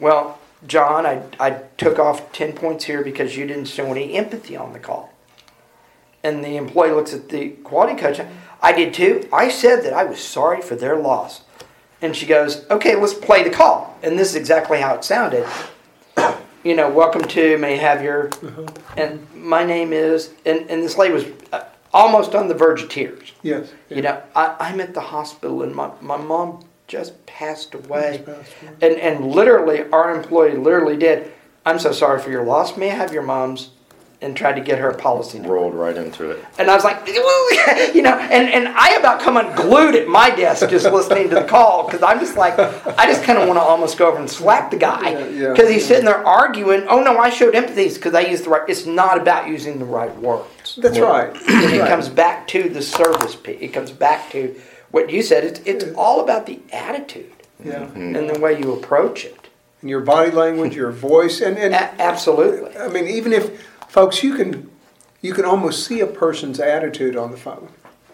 well 0.00 0.38
john 0.66 1.06
i, 1.06 1.22
I 1.38 1.62
took 1.76 1.98
off 1.98 2.32
10 2.32 2.54
points 2.54 2.84
here 2.84 3.02
because 3.02 3.36
you 3.36 3.46
didn't 3.46 3.66
show 3.66 3.86
any 3.86 4.14
empathy 4.14 4.56
on 4.56 4.72
the 4.72 4.78
call 4.78 5.12
and 6.26 6.44
the 6.44 6.56
employee 6.56 6.90
looks 6.90 7.14
at 7.14 7.28
the 7.28 7.50
quality 7.50 7.94
coach. 7.94 8.20
I 8.60 8.72
did 8.72 8.92
too. 8.92 9.28
I 9.32 9.48
said 9.48 9.84
that 9.84 9.92
I 9.92 10.04
was 10.04 10.18
sorry 10.18 10.60
for 10.60 10.74
their 10.74 10.96
loss. 10.96 11.42
And 12.02 12.14
she 12.14 12.26
goes, 12.26 12.68
okay, 12.68 12.96
let's 12.96 13.14
play 13.14 13.42
the 13.42 13.50
call. 13.50 13.96
And 14.02 14.18
this 14.18 14.30
is 14.30 14.36
exactly 14.36 14.80
how 14.80 14.94
it 14.94 15.04
sounded. 15.04 15.46
You 16.66 16.74
know, 16.74 16.90
welcome 16.90 17.22
to, 17.22 17.56
may 17.58 17.76
have 17.76 18.02
your, 18.02 18.28
and 18.96 19.24
my 19.32 19.62
name 19.62 19.92
is, 19.92 20.32
and, 20.44 20.68
and 20.68 20.82
this 20.82 20.98
lady 20.98 21.14
was 21.14 21.24
uh, 21.52 21.62
almost 21.94 22.34
on 22.34 22.48
the 22.48 22.54
verge 22.54 22.82
of 22.82 22.88
tears. 22.88 23.30
Yes. 23.44 23.72
You 23.88 24.02
know, 24.02 24.20
I, 24.34 24.56
I'm 24.58 24.80
at 24.80 24.92
the 24.92 25.00
hospital 25.00 25.62
and 25.62 25.72
my, 25.72 25.92
my 26.00 26.16
mom 26.16 26.64
just 26.88 27.24
passed 27.24 27.74
away. 27.74 28.20
Passed 28.26 28.52
away. 28.62 28.72
And, 28.82 28.96
and 28.96 29.30
literally, 29.30 29.84
our 29.92 30.12
employee 30.12 30.56
literally 30.56 30.96
did, 30.96 31.32
I'm 31.64 31.78
so 31.78 31.92
sorry 31.92 32.20
for 32.20 32.32
your 32.32 32.42
loss. 32.42 32.76
May 32.76 32.90
I 32.90 32.94
have 32.94 33.12
your 33.12 33.22
mom's? 33.22 33.70
And 34.22 34.34
tried 34.34 34.54
to 34.54 34.62
get 34.62 34.78
her 34.78 34.94
policy 34.94 35.38
number. 35.38 35.52
Rolled 35.54 35.74
right 35.74 35.94
into 35.94 36.30
it. 36.30 36.42
And 36.58 36.70
I 36.70 36.74
was 36.74 36.84
like, 36.84 37.06
you 37.94 38.00
know, 38.00 38.14
and, 38.18 38.48
and 38.48 38.66
I 38.68 38.94
about 38.94 39.20
come 39.20 39.36
unglued 39.36 39.94
at 39.94 40.08
my 40.08 40.30
desk 40.30 40.70
just 40.70 40.86
listening 40.90 41.28
to 41.28 41.34
the 41.34 41.44
call 41.44 41.84
because 41.84 42.02
I'm 42.02 42.18
just 42.18 42.34
like, 42.34 42.58
I 42.58 43.04
just 43.06 43.24
kind 43.24 43.38
of 43.38 43.46
want 43.46 43.58
to 43.58 43.62
almost 43.62 43.98
go 43.98 44.08
over 44.08 44.16
and 44.18 44.28
slap 44.28 44.70
the 44.70 44.78
guy 44.78 45.10
Yeah, 45.10 45.26
yeah. 45.28 45.50
because 45.52 45.68
he's 45.68 45.86
sitting 45.86 46.06
there 46.06 46.26
arguing. 46.26 46.86
Oh 46.88 47.02
no, 47.02 47.18
I 47.18 47.28
showed 47.28 47.54
empathy 47.54 47.92
because 47.92 48.14
I 48.14 48.20
used 48.20 48.44
the 48.44 48.50
right. 48.50 48.62
It's 48.66 48.86
not 48.86 49.20
about 49.20 49.48
using 49.48 49.78
the 49.78 49.84
right 49.84 50.16
words. 50.16 50.76
That's 50.80 50.98
right. 50.98 51.28
And 51.34 51.74
it 51.74 51.80
Right. 51.80 51.88
comes 51.88 52.08
back 52.08 52.48
to 52.48 52.70
the 52.70 52.80
service 52.80 53.36
piece. 53.36 53.58
It 53.60 53.68
comes 53.74 53.90
back 53.92 54.30
to 54.32 54.58
what 54.92 55.10
you 55.10 55.22
said. 55.22 55.44
It's 55.44 55.60
it's 55.66 55.84
all 55.94 56.20
about 56.22 56.46
the 56.46 56.58
attitude 56.72 57.32
Yeah. 57.62 57.80
Mm-hmm. 57.80 58.16
and 58.16 58.30
the 58.30 58.40
way 58.40 58.58
you 58.58 58.72
approach 58.72 59.26
it. 59.26 59.48
And 59.82 59.90
your 59.90 60.00
body 60.00 60.30
language, 60.30 60.74
your 60.74 60.90
voice, 60.90 61.42
and, 61.42 61.58
and 61.58 61.74
A- 61.74 62.00
absolutely. 62.00 62.74
I 62.78 62.88
mean, 62.88 63.06
even 63.08 63.34
if, 63.34 63.62
folks, 63.96 64.22
you 64.22 64.34
can, 64.34 64.70
you 65.22 65.32
can 65.32 65.46
almost 65.46 65.86
see 65.86 66.00
a 66.00 66.06
person's 66.06 66.60
attitude 66.60 67.16
on 67.16 67.30
the 67.30 67.36
phone, 67.38 67.68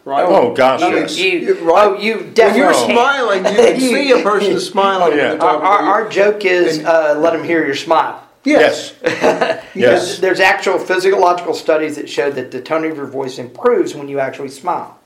right? 0.04 0.24
Oh, 0.24 0.54
gosh, 0.54 0.80
I 0.80 0.90
mean, 0.90 0.98
yes. 1.00 1.18
You, 1.18 1.54
right. 1.64 1.88
oh, 1.88 1.98
you 1.98 2.18
When 2.18 2.34
definitely. 2.34 2.60
you're 2.60 2.72
can. 2.72 2.90
smiling, 2.92 3.44
you 3.44 3.50
can 3.56 3.80
see 3.80 4.12
a 4.12 4.22
person 4.22 4.60
smiling. 4.72 5.14
Oh, 5.14 5.16
yeah. 5.16 5.32
Our, 5.34 5.56
our, 5.60 5.78
our 6.04 6.08
joke 6.08 6.44
is 6.44 6.78
And- 6.78 6.86
uh, 6.86 7.16
let 7.18 7.32
them 7.32 7.42
hear 7.44 7.66
your 7.66 7.74
smile. 7.74 8.22
yes. 8.44 8.94
Yes. 9.02 9.64
Yes. 9.74 10.18
there's 10.18 10.38
actual 10.40 10.78
physiological 10.78 11.54
studies 11.54 11.96
that 11.96 12.08
show 12.08 12.30
that 12.30 12.50
the 12.52 12.60
tone 12.60 12.84
of 12.84 12.96
your 12.96 13.06
voice 13.06 13.38
improves 13.38 13.94
when 13.94 14.06
you 14.08 14.20
actually 14.20 14.50
smile 14.50 14.98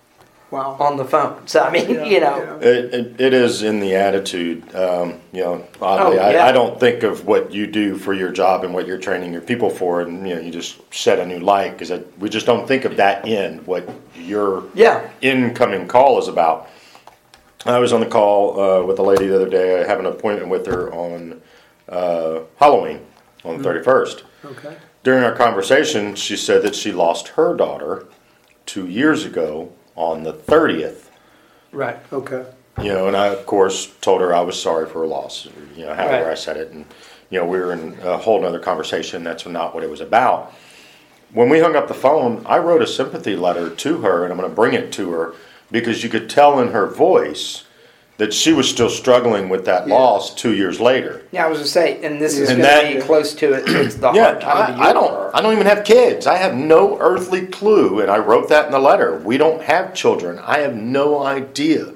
Wow. 0.51 0.77
on 0.79 0.97
the 0.97 1.05
phone. 1.05 1.43
So 1.47 1.61
I 1.61 1.71
mean, 1.71 1.91
Yeah, 1.91 2.05
you 2.05 2.21
know, 2.21 2.59
yeah. 2.61 2.69
It, 2.69 2.95
it, 2.95 3.21
it 3.21 3.35
is 3.35 3.63
in 3.63 3.81
the 3.81 3.95
attitude. 3.97 4.75
Um, 4.75 5.21
you 5.33 5.43
know, 5.43 5.67
oddly, 5.83 6.19
Oh, 6.19 6.31
yeah. 6.31 6.45
I, 6.45 6.49
I 6.49 6.53
don't 6.53 6.79
think 6.79 7.03
of 7.03 7.27
what 7.27 7.53
you 7.53 7.67
do 7.67 7.97
for 7.97 8.15
your 8.15 8.31
job 8.31 8.65
and 8.65 8.73
what 8.73 8.87
you're 8.87 8.99
training 8.99 9.33
your 9.33 9.43
people 9.43 9.71
for, 9.71 10.03
and 10.03 10.27
you 10.29 10.35
know, 10.35 10.41
you 10.41 10.51
just 10.51 10.81
set 10.95 11.19
a 11.19 11.27
new 11.27 11.41
light 11.41 11.77
because 11.77 11.91
we 12.19 12.29
just 12.29 12.47
don't 12.47 12.67
think 12.69 12.85
of 12.85 12.97
that 12.97 13.27
in 13.27 13.59
what 13.67 13.89
your 14.15 14.65
Yeah. 14.75 15.09
incoming 15.21 15.89
call 15.89 16.19
is 16.19 16.29
about. 16.29 16.69
I 17.65 17.79
was 17.81 17.93
on 17.93 17.99
the 18.01 18.07
call 18.07 18.61
uh, 18.61 18.83
with 18.85 18.99
a 19.01 19.03
lady 19.03 19.27
the 19.27 19.35
other 19.35 19.49
day. 19.49 19.83
I 19.83 19.87
have 19.87 19.99
an 19.99 20.07
appointment 20.07 20.49
with 20.51 20.67
her 20.67 20.93
on 20.95 21.41
uh, 21.89 22.41
Halloween 22.59 23.01
on 23.45 23.61
the 23.61 23.69
31st. 23.69 24.23
Okay. 24.45 24.77
During 25.03 25.25
our 25.25 25.35
conversation, 25.35 26.15
she 26.15 26.37
said 26.37 26.63
that 26.63 26.75
she 26.77 26.93
lost 26.93 27.29
her 27.29 27.57
daughter 27.57 28.07
two 28.67 28.87
years 28.87 29.25
ago 29.25 29.73
on 29.97 30.23
the 30.23 30.33
30th. 30.33 31.09
right. 31.73 31.99
Okay. 32.13 32.45
You 32.83 32.93
know, 32.93 33.09
and 33.09 33.17
I, 33.17 33.29
of 33.29 33.47
course, 33.47 33.87
told 34.03 34.21
her 34.21 34.35
I 34.35 34.43
was 34.43 34.61
sorry 34.61 34.87
for 34.87 35.01
her 35.01 35.07
loss. 35.07 35.49
You 35.75 35.87
know, 35.87 35.95
however 35.95 36.25
Right. 36.25 36.33
I 36.33 36.35
said 36.35 36.59
it, 36.59 36.73
and 36.73 36.85
you 37.31 37.39
know, 37.41 37.47
we 37.47 37.59
were 37.59 37.73
in 37.73 37.99
a 38.03 38.19
whole 38.19 38.39
nother 38.43 38.59
conversation. 38.59 39.25
That's 39.25 39.47
not 39.47 39.75
what 39.75 39.83
it 39.83 39.89
was 39.89 40.03
about. 40.03 40.53
When 41.33 41.49
we 41.49 41.59
hung 41.61 41.75
up 41.75 41.89
the 41.89 41.95
phone, 41.95 42.45
I 42.47 42.59
wrote 42.59 42.83
a 42.83 42.87
sympathy 42.87 43.35
letter 43.35 43.71
to 43.75 44.03
her, 44.03 44.25
and 44.25 44.33
I'm 44.33 44.39
going 44.39 44.49
to 44.51 44.55
bring 44.55 44.75
it 44.75 44.93
to 44.93 45.11
her 45.13 45.35
because 45.71 46.05
you 46.05 46.11
could 46.11 46.29
tell 46.29 46.61
in 46.61 46.69
her 46.69 46.87
voice 46.87 47.65
that 48.19 48.33
she 48.33 48.53
was 48.53 48.69
still 48.69 48.89
struggling 48.89 49.49
with 49.49 49.65
that 49.67 49.89
loss 49.89 50.35
two 50.35 50.55
years 50.55 50.81
later. 50.81 51.23
Yeah, 51.33 51.45
I 51.45 51.49
was 51.49 51.59
gonna 51.59 51.69
say, 51.69 52.03
and 52.03 52.21
this 52.21 52.39
is 52.39 52.49
And 52.51 52.63
gonna 52.63 52.95
be 52.95 53.01
close 53.01 53.35
to 53.35 53.53
it. 53.53 53.65
It's 53.69 53.97
the 53.97 54.13
Yeah, 54.13 54.25
hard 54.25 54.41
time 54.41 54.75
of 54.75 54.81
I, 54.81 54.91
I 54.91 54.93
don't. 54.93 55.35
I 55.35 55.41
don't 55.43 55.53
even 55.53 55.67
have 55.67 55.85
kids. 55.85 56.27
I 56.27 56.37
have 56.37 56.55
no 56.55 56.99
earthly 56.99 57.47
clue, 57.47 58.01
and 58.01 58.11
I 58.11 58.19
wrote 58.19 58.49
that 58.49 58.67
in 58.67 58.73
the 58.73 58.79
letter. 58.79 59.19
We 59.19 59.37
don't 59.37 59.63
have 59.63 59.95
children. 59.95 60.39
I 60.39 60.61
have 60.61 60.75
no 60.75 61.23
idea 61.23 61.93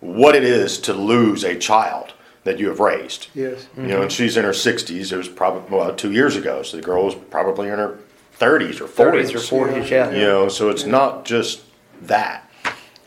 what 0.00 0.34
it 0.34 0.44
is 0.44 0.78
to 0.78 0.94
lose 0.94 1.44
a 1.44 1.56
child 1.56 2.14
that 2.44 2.58
you 2.58 2.68
have 2.68 2.80
raised. 2.80 3.28
Yes. 3.34 3.68
You 3.76 3.82
know, 3.82 4.02
and 4.02 4.10
she's 4.10 4.38
in 4.38 4.44
her 4.44 4.54
sixties. 4.54 5.12
It 5.12 5.18
was 5.18 5.28
probably 5.28 5.76
well 5.76 5.94
two 5.94 6.10
years 6.12 6.36
ago, 6.36 6.62
so 6.62 6.78
the 6.78 6.82
girl 6.82 7.04
was 7.04 7.14
probably 7.14 7.68
in 7.68 7.78
her 7.78 7.98
thirties 8.32 8.80
or 8.80 8.86
forties 8.88 9.30
30s 9.30 9.52
or 9.52 9.66
40s, 9.66 9.90
yeah. 9.90 10.10
You 10.10 10.22
know, 10.22 10.48
so 10.48 10.70
it's 10.70 10.86
not 10.86 11.26
just 11.26 11.60
that. 12.00 12.49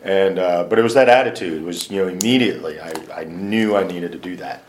And 0.03 0.37
uh, 0.37 0.65
but 0.65 0.77
it 0.77 0.83
was 0.83 0.93
that 0.95 1.07
attitude. 1.09 1.61
It 1.61 1.65
was 1.65 1.89
you 1.89 2.01
know 2.01 2.09
immediately 2.09 2.79
I, 2.79 2.93
I 3.13 3.23
knew 3.23 3.75
I 3.75 3.83
needed 3.83 4.11
to 4.11 4.17
do 4.17 4.35
that. 4.37 4.63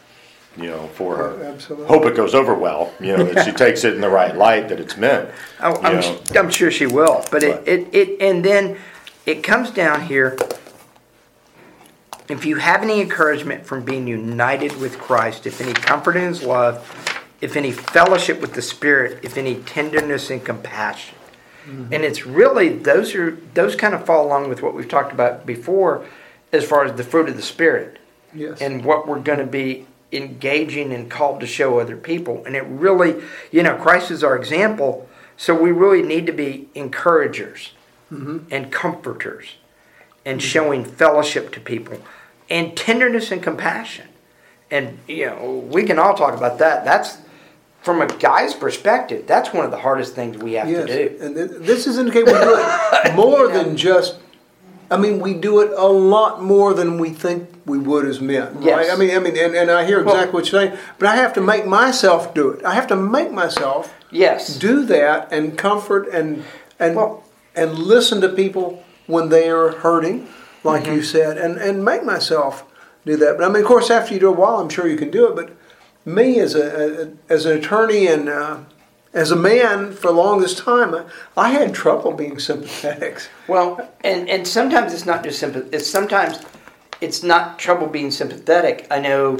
You 0.56 0.68
know, 0.68 0.86
for 0.94 1.16
her. 1.16 1.30
Oh, 1.30 1.42
absolutely. 1.42 1.88
Hope 1.88 2.04
it 2.04 2.14
goes 2.14 2.32
over 2.32 2.54
well. 2.54 2.94
You 3.00 3.16
know 3.16 3.24
that 3.24 3.44
she 3.44 3.50
takes 3.64 3.82
it 3.82 3.94
in 3.94 4.00
the 4.00 4.08
right 4.08 4.36
light 4.36 4.68
that 4.68 4.78
it's 4.78 4.96
meant. 4.96 5.28
Oh, 5.60 5.74
I'm, 5.82 5.98
know. 5.98 6.20
I'm 6.36 6.48
sure 6.48 6.70
she 6.70 6.86
will. 6.86 7.24
But 7.32 7.42
it, 7.42 7.56
But- 7.56 7.68
it, 7.68 7.92
it, 7.92 8.22
and 8.22 8.44
then 8.44 8.78
it 9.26 9.42
comes 9.42 9.72
down 9.72 10.02
here. 10.06 10.38
If 12.28 12.46
you 12.46 12.56
have 12.56 12.82
any 12.82 13.00
encouragement 13.00 13.66
from 13.66 13.84
being 13.84 14.06
united 14.06 14.76
with 14.76 14.96
Christ, 14.98 15.44
if 15.44 15.60
any 15.60 15.72
comfort 15.72 16.16
in 16.16 16.22
His 16.22 16.44
love, 16.44 16.88
if 17.40 17.56
any 17.56 17.72
fellowship 17.72 18.40
with 18.40 18.54
the 18.54 18.62
Spirit, 18.62 19.24
if 19.24 19.36
any 19.36 19.56
tenderness 19.56 20.30
and 20.30 20.42
compassion, 20.42 21.18
and 21.66 22.04
it's 22.04 22.26
really 22.26 22.68
those 22.68 23.14
are 23.14 23.38
those 23.54 23.74
kind 23.74 23.94
of 23.94 24.04
fall 24.04 24.26
along 24.26 24.48
with 24.48 24.62
what 24.62 24.74
we've 24.74 24.88
talked 24.88 25.12
about 25.12 25.46
before, 25.46 26.04
as 26.52 26.64
far 26.64 26.84
as 26.84 26.96
the 26.96 27.04
fruit 27.04 27.28
of 27.28 27.36
the 27.36 27.42
Spirit 27.42 27.98
Yes. 28.34 28.60
and 28.60 28.84
what 28.84 29.06
we're 29.06 29.20
going 29.20 29.38
to 29.38 29.46
be 29.46 29.86
engaging 30.12 30.92
and 30.92 31.10
called 31.10 31.40
to 31.40 31.46
show 31.46 31.78
other 31.78 31.96
people. 31.96 32.42
And 32.44 32.56
it 32.56 32.64
really, 32.64 33.22
you 33.50 33.62
know, 33.62 33.76
Christ 33.76 34.10
is 34.10 34.24
our 34.24 34.36
example, 34.36 35.08
so 35.36 35.54
we 35.54 35.70
really 35.70 36.02
need 36.02 36.26
to 36.26 36.32
be 36.32 36.68
encouragers 36.74 37.72
mm-hmm. 38.12 38.38
and 38.50 38.70
comforters 38.72 39.56
and 40.24 40.40
mm-hmm. 40.40 40.46
showing 40.46 40.84
fellowship 40.84 41.52
to 41.52 41.60
people 41.60 41.98
and 42.50 42.76
tenderness 42.76 43.30
and 43.30 43.42
compassion. 43.42 44.08
And, 44.70 44.98
you 45.06 45.26
know, 45.26 45.66
we 45.70 45.84
can 45.84 45.98
all 45.98 46.14
talk 46.14 46.34
about 46.36 46.58
that. 46.58 46.84
That's, 46.84 47.18
from 47.84 48.00
a 48.00 48.06
guy's 48.06 48.54
perspective, 48.54 49.26
that's 49.26 49.52
one 49.52 49.64
of 49.66 49.70
the 49.70 49.76
hardest 49.76 50.14
things 50.14 50.38
we 50.38 50.54
have 50.54 50.68
Yes. 50.68 50.86
to 50.86 51.08
do. 51.10 51.16
And 51.24 51.36
this 51.36 51.86
is 51.86 51.98
indicating 51.98 52.32
we 52.32 52.40
do 52.40 52.56
it 52.58 53.14
more 53.14 53.46
than 53.48 53.76
just. 53.76 54.16
I 54.90 54.96
mean, 54.96 55.18
we 55.20 55.34
do 55.34 55.60
it 55.60 55.70
a 55.76 55.86
lot 55.86 56.42
more 56.42 56.72
than 56.74 56.98
we 56.98 57.10
think 57.10 57.48
we 57.66 57.78
would 57.78 58.06
as 58.06 58.20
men, 58.20 58.54
right? 58.56 58.64
Yes. 58.64 58.90
I 58.90 58.96
mean, 58.96 59.14
I 59.16 59.18
mean, 59.18 59.36
and, 59.36 59.54
and 59.54 59.70
I 59.70 59.84
hear 59.84 60.00
exactly 60.00 60.32
what 60.32 60.50
you're 60.50 60.60
saying, 60.62 60.78
but 60.98 61.08
I 61.08 61.16
have 61.16 61.32
to 61.34 61.40
make 61.40 61.66
myself 61.66 62.32
do 62.34 62.50
it. 62.50 62.64
I 62.64 62.74
have 62.74 62.86
to 62.88 62.96
make 62.96 63.30
myself 63.32 63.92
Yes. 64.10 64.56
do 64.56 64.84
that 64.86 65.28
and 65.32 65.56
comfort 65.58 66.08
and 66.08 66.42
and 66.78 66.96
Well- 66.96 67.22
and 67.56 67.78
listen 67.78 68.20
to 68.22 68.28
people 68.30 68.82
when 69.06 69.28
they 69.28 69.48
are 69.50 69.70
hurting, 69.70 70.26
like 70.64 70.84
Mm-hmm. 70.84 70.94
you 70.96 71.02
said, 71.02 71.36
and 71.38 71.58
and 71.58 71.84
make 71.84 72.02
myself 72.04 72.64
do 73.06 73.16
that. 73.16 73.36
But 73.38 73.44
I 73.44 73.48
mean, 73.48 73.62
of 73.62 73.68
course, 73.68 73.90
after 73.90 74.14
you 74.14 74.20
do 74.20 74.28
it 74.28 74.36
a 74.36 74.40
while, 74.40 74.56
I'm 74.56 74.68
sure 74.70 74.86
you 74.86 74.96
can 74.96 75.10
do 75.10 75.26
it. 75.28 75.34
But 75.36 75.50
me 76.04 76.38
as 76.40 76.54
a, 76.54 77.12
as 77.28 77.46
an 77.46 77.56
attorney 77.58 78.06
and 78.06 78.28
uh, 78.28 78.58
as 79.12 79.30
a 79.30 79.36
man 79.36 79.92
for 79.92 80.08
the 80.08 80.12
longest 80.12 80.58
time, 80.58 80.94
I, 80.94 81.04
I 81.36 81.50
had 81.50 81.72
trouble 81.74 82.12
being 82.12 82.38
sympathetic. 82.38 83.26
Well, 83.48 83.88
and 84.02 84.28
and 84.28 84.46
sometimes 84.46 84.92
it's 84.92 85.06
not 85.06 85.22
just 85.22 85.42
sympath. 85.42 85.72
It's 85.72 85.86
sometimes 85.86 86.40
it's 87.00 87.22
not 87.22 87.58
trouble 87.58 87.86
being 87.86 88.10
sympathetic. 88.10 88.86
I 88.90 88.98
know 89.00 89.38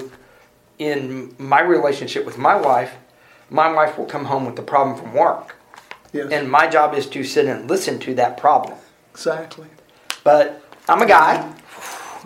in 0.79 1.35
my 1.39 1.61
relationship 1.61 2.25
with 2.25 2.39
my 2.39 2.55
wife, 2.55 2.93
my 3.51 3.71
wife 3.73 3.99
will 3.99 4.07
come 4.07 4.25
home 4.25 4.45
with 4.47 4.59
a 4.59 4.63
problem 4.63 4.97
from 4.97 5.13
work, 5.15 5.57
Yes, 6.13 6.31
and 6.33 6.51
my 6.51 6.67
job 6.67 6.95
is 6.95 7.07
to 7.09 7.23
sit 7.25 7.47
and 7.47 7.69
listen 7.69 7.99
to 8.01 8.15
that 8.15 8.37
problem. 8.37 8.77
exactly. 9.13 9.67
But 10.25 10.63
I'm 10.89 11.03
a 11.03 11.07
guy, 11.07 11.55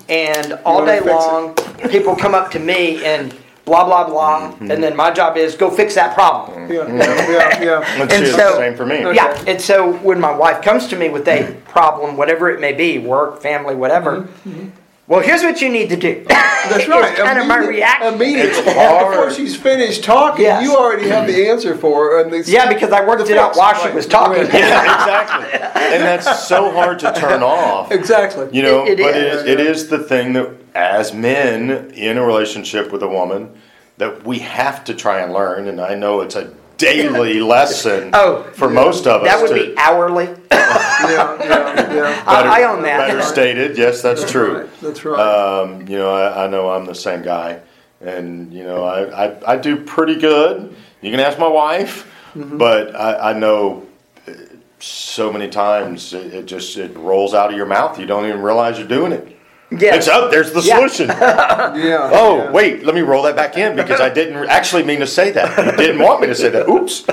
and 0.08 0.52
all 0.64 0.84
day 0.86 1.00
long, 1.00 1.54
people 1.90 2.14
come 2.16 2.34
up 2.34 2.50
to 2.52 2.58
me 2.58 3.04
and 3.04 3.34
blah 3.68 3.84
blah 3.84 4.08
blah, 4.08 4.50
mm-hmm. 4.50 4.70
and 4.70 4.82
then 4.82 4.96
my 4.96 5.10
job 5.10 5.36
is 5.36 5.54
go 5.54 5.70
fix 5.70 5.94
that 5.94 6.14
problem. 6.14 6.70
Yeah, 6.70 6.86
yeah, 6.88 7.30
yeah. 7.30 7.62
yeah. 7.62 7.78
Let's 7.98 8.14
And 8.14 8.26
so- 8.26 8.56
same 8.56 8.74
for 8.74 8.86
me. 8.86 9.04
Okay. 9.04 9.16
Yeah, 9.16 9.44
and 9.46 9.60
so 9.60 9.92
when 9.98 10.18
my 10.18 10.34
wife 10.34 10.62
comes 10.62 10.86
to 10.88 10.96
me 10.96 11.08
with 11.10 11.28
a 11.28 11.54
problem, 11.66 12.16
whatever 12.16 12.50
it 12.50 12.60
may 12.60 12.72
be, 12.72 12.98
work, 12.98 13.42
family, 13.42 13.74
whatever, 13.74 14.22
mm-hmm, 14.22 14.50
mm-hmm. 14.50 14.68
Well, 15.08 15.20
here's 15.20 15.42
what 15.42 15.60
you 15.62 15.68
need 15.70 15.88
to 15.88 15.96
do. 15.96 16.24
That's 16.28 16.86
right. 16.86 17.12
It's 17.12 17.20
kind 17.20 17.38
of 17.38 17.46
my 17.46 17.56
Immediate- 17.56 17.68
reaction. 17.76 18.14
Immediately, 18.14 18.50
It's 18.50 18.60
before 18.60 19.30
she's 19.32 19.56
finished 19.56 20.04
talking, 20.04 20.44
Yes. 20.44 20.62
you 20.62 20.76
already 20.76 21.08
have 21.08 21.26
the 21.26 21.48
answer 21.48 21.74
for 21.76 22.10
her. 22.10 22.22
And 22.22 22.30
the, 22.32 22.50
Yeah, 22.50 22.68
because 22.68 22.92
I 22.92 23.04
worked 23.06 23.28
it 23.30 23.38
out 23.38 23.50
fix, 23.50 23.58
while 23.58 23.74
she 23.74 23.90
was 23.94 24.06
talking. 24.06 24.42
right. 24.44 24.52
Yeah, 24.52 24.82
exactly. 24.82 25.60
And 25.96 26.02
that's 26.02 26.46
so 26.46 26.70
hard 26.70 26.98
to 27.00 27.12
turn 27.12 27.42
off. 27.42 27.90
Exactly. 27.90 28.48
You 28.52 28.62
know, 28.62 28.84
It- 28.86 29.00
it 29.00 29.02
but 29.02 29.16
is. 29.16 29.42
it, 29.42 29.48
it 29.48 29.60
is 29.60 29.88
the 29.88 29.98
thing 29.98 30.34
that, 30.34 30.50
as 30.74 31.12
men 31.14 31.90
in 31.94 32.18
a 32.18 32.24
relationship 32.24 32.92
with 32.92 33.02
a 33.02 33.08
woman, 33.08 33.50
that 33.96 34.24
we 34.26 34.38
have 34.40 34.84
to 34.84 34.94
try 34.94 35.20
and 35.20 35.32
learn. 35.32 35.68
And 35.68 35.80
I 35.80 35.94
know 35.94 36.20
it's 36.20 36.36
a 36.36 36.52
daily 36.78 37.40
lesson 37.40 38.10
Oh, 38.14 38.44
for 38.54 38.70
most 38.70 39.06
of 39.06 39.22
us. 39.22 39.28
That 39.28 39.42
would 39.42 39.48
to, 39.56 39.66
be 39.72 39.76
hourly. 39.76 40.24
yeah, 40.50 41.38
yeah, 41.44 41.94
yeah. 41.94 42.24
I, 42.26 42.62
I 42.62 42.72
own 42.72 42.82
that. 42.84 43.08
Better 43.08 43.22
stated, 43.22 43.76
yes, 43.76 44.00
that's 44.02 44.28
true. 44.30 44.60
Right, 44.60 44.80
That's 44.80 45.04
right. 45.04 45.20
Um, 45.20 45.86
you 45.88 45.98
know, 45.98 46.10
I, 46.14 46.44
I 46.44 46.48
know 46.48 46.70
I'm 46.70 46.86
the 46.86 46.94
same 46.94 47.22
guy, 47.22 47.60
and 48.00 48.52
you 48.52 48.62
know, 48.64 48.84
I, 48.84 49.26
I, 49.26 49.52
I 49.54 49.56
do 49.56 49.76
pretty 49.84 50.16
good. 50.16 50.74
You 51.02 51.10
can 51.10 51.20
ask 51.20 51.38
my 51.38 51.48
wife, 51.48 52.06
Mm-hmm. 52.34 52.58
but 52.58 52.94
I, 52.94 53.30
I 53.30 53.32
know 53.32 53.86
uh, 54.28 54.32
so 54.80 55.32
many 55.32 55.48
times 55.48 56.12
it, 56.12 56.34
it 56.34 56.44
just 56.46 56.76
it 56.76 56.94
rolls 56.96 57.32
out 57.32 57.50
of 57.50 57.56
your 57.56 57.64
mouth. 57.66 57.98
You 57.98 58.04
don't 58.04 58.26
even 58.26 58.42
realize 58.42 58.78
you're 58.78 58.86
doing 58.86 59.12
it. 59.12 59.37
Yeah. 59.70 59.94
It's 59.94 60.08
up. 60.08 60.30
There's 60.30 60.52
the 60.52 60.62
Yeah. 60.62 60.76
solution. 60.76 61.08
yeah. 61.08 62.10
Oh, 62.12 62.44
yeah. 62.44 62.50
wait, 62.50 62.84
let 62.84 62.94
me 62.94 63.02
roll 63.02 63.22
that 63.24 63.36
back 63.36 63.56
in 63.58 63.76
because 63.76 64.00
I 64.00 64.08
didn't 64.08 64.48
actually 64.48 64.82
mean 64.82 65.00
to 65.00 65.06
say 65.06 65.30
that. 65.32 65.56
You 65.58 65.76
didn't 65.76 66.02
want 66.02 66.20
me 66.20 66.26
to 66.28 66.34
say 66.34 66.48
that. 66.48 66.68
Oops. 66.68 67.06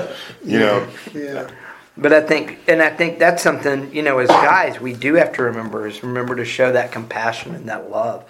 You 0.44 0.58
know, 0.60 0.86
Yeah. 1.12 1.48
But 1.98 2.12
I 2.12 2.20
think, 2.20 2.58
and 2.68 2.82
I 2.82 2.90
think 2.90 3.18
that's 3.18 3.42
something 3.42 3.92
you 3.94 4.02
know, 4.02 4.18
as 4.18 4.28
guys, 4.28 4.80
we 4.80 4.92
do 4.92 5.14
have 5.14 5.32
to 5.34 5.42
remember 5.42 5.86
is 5.86 6.02
remember 6.02 6.36
to 6.36 6.44
show 6.44 6.72
that 6.72 6.92
compassion 6.92 7.54
and 7.54 7.68
that 7.70 7.90
love, 7.90 8.24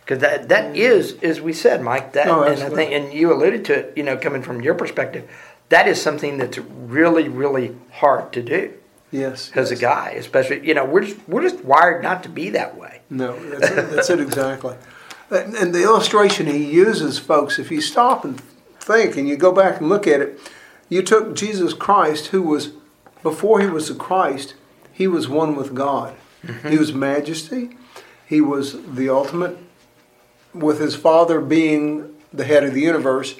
because 0.00 0.20
that 0.20 0.48
that 0.48 0.72
mm. 0.72 0.76
is, 0.76 1.18
as 1.22 1.38
we 1.40 1.52
said, 1.52 1.82
Mike. 1.82 2.14
That 2.14 2.28
Oh, 2.28 2.42
and 2.42 2.48
I 2.48 2.52
absolutely. 2.52 2.76
think, 2.86 2.92
and 2.92 3.12
you 3.12 3.30
alluded 3.32 3.66
to 3.66 3.74
it. 3.74 3.92
You 3.96 4.02
know, 4.02 4.16
coming 4.16 4.42
from 4.42 4.62
your 4.62 4.74
perspective, 4.74 5.30
that 5.68 5.88
is 5.88 6.00
something 6.00 6.38
that's 6.38 6.56
really, 6.58 7.28
really 7.28 7.76
hard 7.90 8.32
to 8.32 8.42
do 8.42 8.72
Yes. 9.12 9.52
as 9.54 9.70
a 9.70 9.76
guy, 9.76 10.10
especially. 10.16 10.66
You 10.66 10.74
know, 10.74 10.84
we're 10.84 11.02
just 11.02 11.28
we're 11.28 11.42
just 11.42 11.64
wired 11.64 12.02
not 12.02 12.24
to 12.24 12.28
be 12.28 12.50
that 12.50 12.76
way. 12.76 13.02
No, 13.08 13.38
that's 13.50 13.70
it, 13.70 13.90
that's 13.90 14.10
it 14.10 14.20
exactly. 14.20 14.76
And, 15.30 15.54
and 15.54 15.74
the 15.74 15.82
illustration 15.82 16.46
he 16.46 16.70
uses, 16.70 17.18
folks, 17.18 17.58
if 17.58 17.70
you 17.70 17.80
stop 17.80 18.24
and 18.24 18.40
think 18.80 19.16
and 19.16 19.28
you 19.28 19.36
go 19.36 19.52
back 19.52 19.80
and 19.80 19.88
look 19.88 20.06
at 20.06 20.20
it, 20.20 20.38
you 20.88 21.02
took 21.02 21.34
Jesus 21.34 21.72
Christ, 21.72 22.28
who 22.28 22.42
was, 22.42 22.72
before 23.22 23.60
he 23.60 23.66
was 23.66 23.88
the 23.88 23.94
Christ, 23.94 24.54
he 24.92 25.06
was 25.06 25.28
one 25.28 25.56
with 25.56 25.74
God. 25.74 26.14
Mm-hmm. 26.44 26.68
He 26.68 26.76
was 26.76 26.92
majesty. 26.92 27.76
He 28.26 28.42
was 28.42 28.76
the 28.94 29.08
ultimate, 29.08 29.56
with 30.52 30.80
his 30.80 30.94
Father 30.96 31.40
being 31.40 32.14
the 32.32 32.44
head 32.44 32.64
of 32.64 32.74
the 32.74 32.82
universe. 32.82 33.36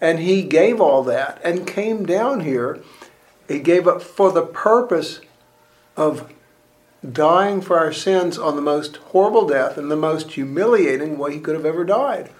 And 0.00 0.18
he 0.18 0.42
gave 0.42 0.80
all 0.80 1.02
that 1.04 1.40
and 1.42 1.66
came 1.66 2.04
down 2.04 2.40
here. 2.40 2.80
He 3.50 3.58
gave 3.58 3.88
up 3.88 4.00
for 4.00 4.30
the 4.30 4.42
purpose 4.46 5.20
of 5.96 6.32
dying 7.10 7.60
for 7.60 7.78
our 7.78 7.92
sins 7.92 8.38
on 8.38 8.54
the 8.54 8.62
most 8.62 8.96
horrible 8.96 9.46
death 9.46 9.76
and 9.76 9.90
the 9.90 9.96
most 9.96 10.30
humiliating 10.32 11.18
way 11.18 11.34
he 11.34 11.40
could 11.40 11.56
have 11.56 11.66
ever 11.66 11.84
died. 11.84 12.30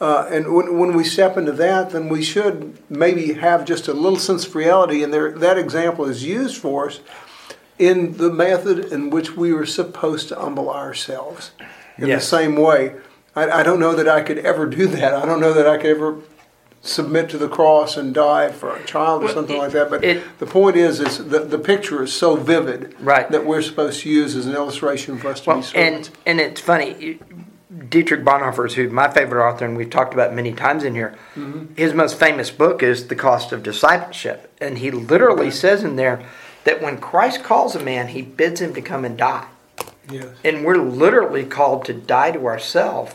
Uh, 0.00 0.28
and 0.30 0.54
when, 0.54 0.78
when 0.78 0.96
we 0.96 1.02
step 1.02 1.36
into 1.36 1.52
that, 1.52 1.90
then 1.90 2.08
we 2.08 2.22
should 2.22 2.78
maybe 2.88 3.32
have 3.32 3.64
just 3.64 3.88
a 3.88 3.92
little 3.92 4.18
sense 4.18 4.46
of 4.46 4.54
reality. 4.54 5.02
And 5.02 5.12
there, 5.12 5.32
that 5.32 5.58
example 5.58 6.04
is 6.04 6.24
used 6.24 6.56
for 6.56 6.88
us 6.88 7.00
in 7.78 8.16
the 8.18 8.30
method 8.30 8.92
in 8.92 9.10
which 9.10 9.36
we 9.36 9.52
were 9.52 9.66
supposed 9.66 10.28
to 10.28 10.36
humble 10.36 10.70
ourselves. 10.70 11.50
In 11.98 12.06
Yes. 12.06 12.22
the 12.22 12.36
same 12.36 12.56
way, 12.56 12.94
I, 13.34 13.50
I 13.50 13.62
don't 13.64 13.80
know 13.80 13.94
that 13.94 14.08
I 14.08 14.22
could 14.22 14.38
ever 14.38 14.66
do 14.66 14.86
that. 14.86 15.12
I 15.12 15.26
don't 15.26 15.40
know 15.40 15.52
that 15.52 15.66
I 15.66 15.76
could 15.76 15.90
ever 15.90 16.18
submit 16.82 17.28
to 17.30 17.38
the 17.38 17.48
cross 17.48 17.96
and 17.96 18.12
die 18.12 18.50
for 18.50 18.74
a 18.74 18.82
child 18.84 19.22
or 19.22 19.26
Well, 19.26 19.34
something 19.34 19.56
it- 19.56 19.58
like 19.60 19.72
that. 19.72 19.88
But 19.88 20.04
it- 20.04 20.22
the 20.40 20.46
point 20.46 20.76
is, 20.76 21.00
is 21.00 21.18
the, 21.18 21.38
the 21.40 21.58
picture 21.58 22.02
is 22.02 22.12
so 22.12 22.34
vivid 22.36 22.94
Right. 23.00 23.30
that 23.30 23.46
we're 23.46 23.62
supposed 23.62 24.00
to 24.02 24.10
use 24.10 24.34
as 24.34 24.46
an 24.46 24.54
illustration 24.54 25.16
for 25.18 25.28
us 25.28 25.40
to 25.42 25.50
Well, 25.50 25.56
be 25.58 25.62
servants. 25.62 26.08
and 26.08 26.18
and 26.26 26.40
it's 26.40 26.60
funny. 26.60 27.20
Dietrich 27.88 28.22
Bonhoeffer 28.24 28.66
is 28.66 28.74
who 28.74 28.88
my 28.90 29.08
favorite 29.08 29.42
author, 29.46 29.64
and 29.64 29.76
we've 29.76 29.88
talked 29.90 30.12
about 30.12 30.34
many 30.34 30.52
times 30.52 30.82
in 30.84 30.94
here. 30.94 31.14
Mm-hmm. 31.36 31.74
His 31.76 31.94
most 31.94 32.18
famous 32.18 32.50
book 32.50 32.82
is 32.82 33.06
The 33.08 33.14
Cost 33.16 33.52
of 33.52 33.62
Discipleship, 33.62 34.50
and 34.60 34.78
he 34.78 34.90
literally 34.90 35.50
says 35.50 35.82
in 35.84 35.96
there 35.96 36.20
that 36.64 36.82
when 36.82 36.98
Christ 36.98 37.42
calls 37.42 37.74
a 37.74 37.80
man, 37.80 38.08
he 38.08 38.22
bids 38.22 38.60
him 38.60 38.74
to 38.74 38.82
come 38.82 39.04
and 39.04 39.16
die, 39.16 39.44
yes. 40.10 40.26
and 40.44 40.64
we're 40.64 40.76
literally 40.76 41.44
called 41.44 41.84
to 41.86 41.92
die 41.94 42.30
to 42.32 42.46
ourselves 42.46 43.14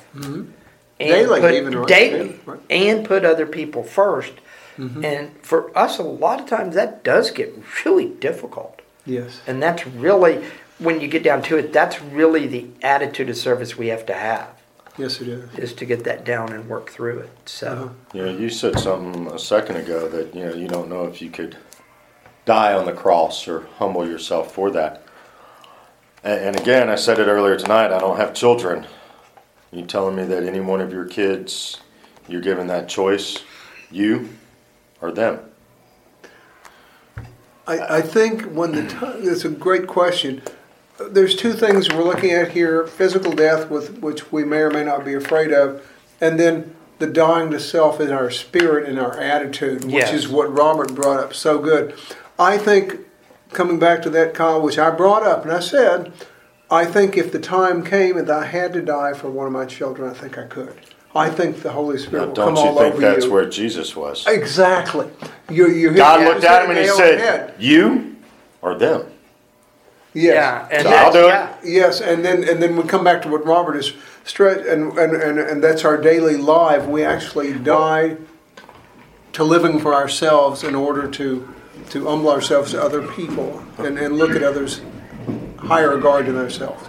and. 0.99 1.09
Daily, 1.09 1.39
put, 1.41 1.53
even, 1.53 1.77
right? 1.77 1.87
daily, 1.87 2.29
Yeah, 2.29 2.35
right. 2.45 2.59
and 2.69 3.05
put 3.05 3.25
other 3.25 3.45
people 3.45 3.83
1st 3.83 4.33
Mm-hmm. 4.77 5.03
And 5.03 5.31
for 5.41 5.75
us, 5.75 5.97
a 5.97 6.03
lot 6.03 6.39
of 6.39 6.45
times 6.45 6.75
that 6.75 7.03
does 7.03 7.31
get 7.31 7.51
really 7.83 8.09
difficult. 8.09 8.79
Yes. 9.07 9.41
And 9.47 9.59
that's 9.59 9.87
really, 9.87 10.45
when 10.77 11.01
you 11.01 11.07
get 11.07 11.23
down 11.23 11.41
to 11.43 11.57
it, 11.57 11.73
that's 11.73 11.99
really 11.99 12.45
the 12.45 12.67
attitude 12.83 13.27
of 13.29 13.37
service 13.37 13.75
we 13.75 13.87
have 13.87 14.05
to 14.05 14.13
have, 14.13 14.49
Yes, 14.95 15.19
it 15.19 15.29
is. 15.29 15.49
is 15.57 15.73
to 15.73 15.85
get 15.85 16.03
that 16.03 16.23
down 16.25 16.53
and 16.53 16.69
work 16.69 16.91
through 16.91 17.21
it. 17.21 17.29
So, 17.49 17.67
Uh-huh. 17.67 17.89
you 18.13 18.37
you 18.37 18.49
said 18.51 18.77
something 18.77 19.25
a 19.33 19.39
second 19.39 19.77
ago 19.77 20.07
that 20.09 20.35
you 20.35 20.45
know 20.45 20.53
you 20.53 20.67
don't 20.67 20.89
know 20.89 21.05
if 21.05 21.23
you 21.23 21.31
could 21.31 21.57
die 22.45 22.73
on 22.73 22.85
the 22.85 22.93
cross 22.93 23.47
or 23.47 23.65
humble 23.79 24.07
yourself 24.07 24.53
for 24.53 24.69
that. 24.71 25.01
And, 26.23 26.39
and 26.49 26.59
again, 26.59 26.87
I 26.87 26.95
said 26.95 27.17
it 27.17 27.25
earlier 27.27 27.55
tonight. 27.57 27.91
I 27.91 27.97
don't 27.99 28.17
have 28.17 28.35
children. 28.35 28.85
You 29.71 29.85
telling 29.85 30.15
me 30.15 30.23
that 30.25 30.43
any 30.43 30.59
one 30.59 30.81
of 30.81 30.91
your 30.93 31.05
kids, 31.05 31.79
you're 32.27 32.41
given 32.41 32.67
that 32.67 32.87
choice, 32.87 33.43
you 33.91 34.29
or 35.01 35.11
them? 35.11 35.39
I, 37.67 37.97
I 37.97 38.01
think 38.01 38.43
when 38.43 38.71
the 38.71 38.87
time, 38.87 39.17
it's 39.19 39.43
a 39.43 39.49
great 39.49 39.87
question. 39.87 40.41
There's 40.99 41.35
two 41.35 41.53
things 41.53 41.89
we're 41.89 42.03
looking 42.03 42.31
at 42.31 42.51
here 42.51 42.87
physical 42.87 43.33
death, 43.33 43.69
with 43.69 43.99
which 43.99 44.31
we 44.31 44.43
may 44.43 44.59
or 44.59 44.71
may 44.71 44.83
not 44.83 45.03
be 45.05 45.13
afraid 45.13 45.51
of, 45.51 45.85
and 46.21 46.39
then 46.39 46.73
the 46.99 47.07
dying 47.07 47.51
to 47.51 47.59
self 47.59 47.99
in 47.99 48.11
our 48.11 48.31
spirit 48.31 48.89
and 48.89 48.97
our 48.99 49.19
attitude, 49.19 49.83
which 49.83 49.93
Yes. 49.93 50.13
is 50.13 50.27
what 50.27 50.51
Robert 50.57 50.95
brought 50.95 51.19
up 51.19 51.33
so 51.33 51.59
good. 51.59 51.93
I 52.39 52.57
think, 52.57 52.99
coming 53.51 53.77
back 53.77 54.01
to 54.03 54.09
that, 54.11 54.33
Kyle, 54.33 54.61
which 54.61 54.79
I 54.79 54.89
brought 54.89 55.23
up, 55.23 55.43
and 55.43 55.51
I 55.51 55.59
said, 55.59 56.11
I 56.69 56.85
think 56.85 57.17
if 57.17 57.31
the 57.31 57.39
time 57.39 57.83
came 57.83 58.17
and 58.17 58.29
I 58.29 58.45
had 58.45 58.73
to 58.73 58.81
die 58.81 59.13
for 59.13 59.29
one 59.29 59.47
of 59.47 59.53
my 59.53 59.65
children, 59.65 60.09
I 60.09 60.13
think 60.13 60.37
I 60.37 60.45
could. 60.45 60.75
I 61.15 61.29
think 61.29 61.61
the 61.61 61.71
Holy 61.71 61.97
Spirit 61.97 62.21
Now, 62.21 62.27
will 62.27 62.53
don't 62.55 62.75
you 62.75 62.79
think 62.79 63.01
that's 63.01 63.25
you. 63.25 63.31
where 63.31 63.49
Jesus 63.49 63.95
was? 63.95 64.27
Exactly. 64.27 65.09
You, 65.49 65.69
you 65.69 65.93
God 65.93 66.21
you 66.21 66.27
looked 66.27 66.43
at 66.43 66.63
him 66.65 66.71
and 66.71 66.79
he 66.79 66.85
nail 66.85 66.93
on 66.95 66.99
the 66.99 67.05
said, 67.07 67.19
head. 67.19 67.53
"You 67.57 68.17
or 68.61 68.75
them." 68.75 69.05
Yes. 70.13 70.33
yeah. 70.35 70.67
And 70.71 70.83
So 70.83 70.89
that's, 70.89 71.15
I'll 71.15 71.21
do 71.23 71.29
it. 71.29 71.71
Yes, 71.73 72.01
and 72.01 72.23
then 72.23 72.47
and 72.47 72.61
then 72.61 72.75
we 72.75 72.83
come 72.83 73.03
back 73.03 73.21
to 73.23 73.29
what 73.29 73.45
Robert 73.45 73.77
is 73.77 73.93
stretch, 74.25 74.65
and, 74.67 74.95
and, 74.97 75.15
and, 75.15 75.39
and 75.39 75.63
that's 75.63 75.85
our 75.85 75.97
daily 75.99 76.37
life. 76.37 76.85
We 76.85 77.03
actually 77.03 77.53
die 77.53 78.17
to 79.33 79.43
living 79.43 79.79
for 79.79 79.93
ourselves 79.95 80.63
in 80.63 80.75
order 80.75 81.07
to 81.11 81.53
to 81.91 82.07
humble 82.07 82.29
ourselves 82.29 82.71
to 82.71 82.81
other 82.83 83.07
people 83.13 83.63
and, 83.77 83.97
and 83.97 84.17
look 84.17 84.31
at 84.31 84.43
others 84.43 84.81
higher 85.67 85.93
regard 85.93 86.25
to 86.25 86.31
themselves. 86.31 86.83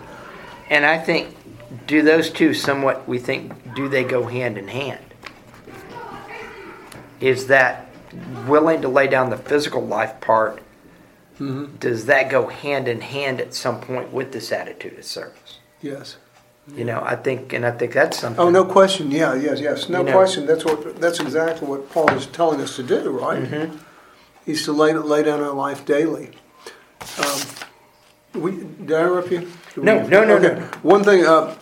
And 0.70 0.86
I 0.86 0.98
think, 0.98 1.34
do 1.86 2.02
those 2.02 2.30
two 2.30 2.54
somewhat, 2.54 3.08
we 3.08 3.18
think, 3.18 3.74
do 3.74 3.88
they 3.88 4.04
go 4.04 4.26
hand 4.26 4.56
in 4.56 4.68
hand? 4.68 5.04
Is 7.20 7.48
that 7.48 7.88
willing 8.46 8.82
to 8.82 8.88
lay 8.88 9.08
down 9.08 9.30
the 9.30 9.36
physical 9.36 9.84
life 9.84 10.20
part? 10.20 10.62
Mm-hmm. 11.34 11.76
Does 11.76 12.06
that 12.06 12.30
go 12.30 12.46
hand 12.48 12.88
in 12.88 13.00
hand 13.00 13.40
at 13.40 13.54
some 13.54 13.80
point 13.80 14.12
with 14.12 14.32
this 14.32 14.52
attitude 14.52 14.98
of 14.98 15.04
service? 15.04 15.58
Yes. 15.82 16.16
You 16.74 16.84
know, 16.84 17.02
I 17.02 17.16
think, 17.16 17.52
and 17.52 17.64
I 17.64 17.70
think 17.70 17.92
that's 17.94 18.18
something. 18.18 18.40
Oh, 18.40 18.50
no 18.50 18.64
question. 18.64 19.10
Yeah, 19.10 19.34
yes, 19.34 19.58
yes. 19.60 19.88
No 19.88 20.00
You 20.00 20.04
know- 20.04 20.12
question. 20.12 20.46
That's 20.46 20.64
what 20.64 21.00
that's 21.00 21.18
exactly 21.18 21.66
what 21.66 21.90
Paul 21.90 22.10
is 22.10 22.26
telling 22.26 22.60
us 22.60 22.76
to 22.76 22.82
do, 22.82 23.10
right? 23.10 23.42
Mm-hmm. 23.42 23.76
He's 24.44 24.64
to 24.66 24.72
lay 24.72 24.92
lay 24.92 25.22
down 25.22 25.40
our 25.40 25.54
life 25.54 25.86
daily. 25.86 26.32
Um, 27.18 27.40
we 28.34 28.52
did 28.52 28.92
I 28.92 29.00
interrupt 29.02 29.30
you? 29.30 29.48
Did 29.74 29.84
No, 29.84 29.98
we- 29.98 30.08
no, 30.08 30.24
no, 30.24 30.36
okay. 30.36 30.60
no. 30.60 30.66
One 30.82 31.04
thing. 31.04 31.24
Uh, 31.24 31.54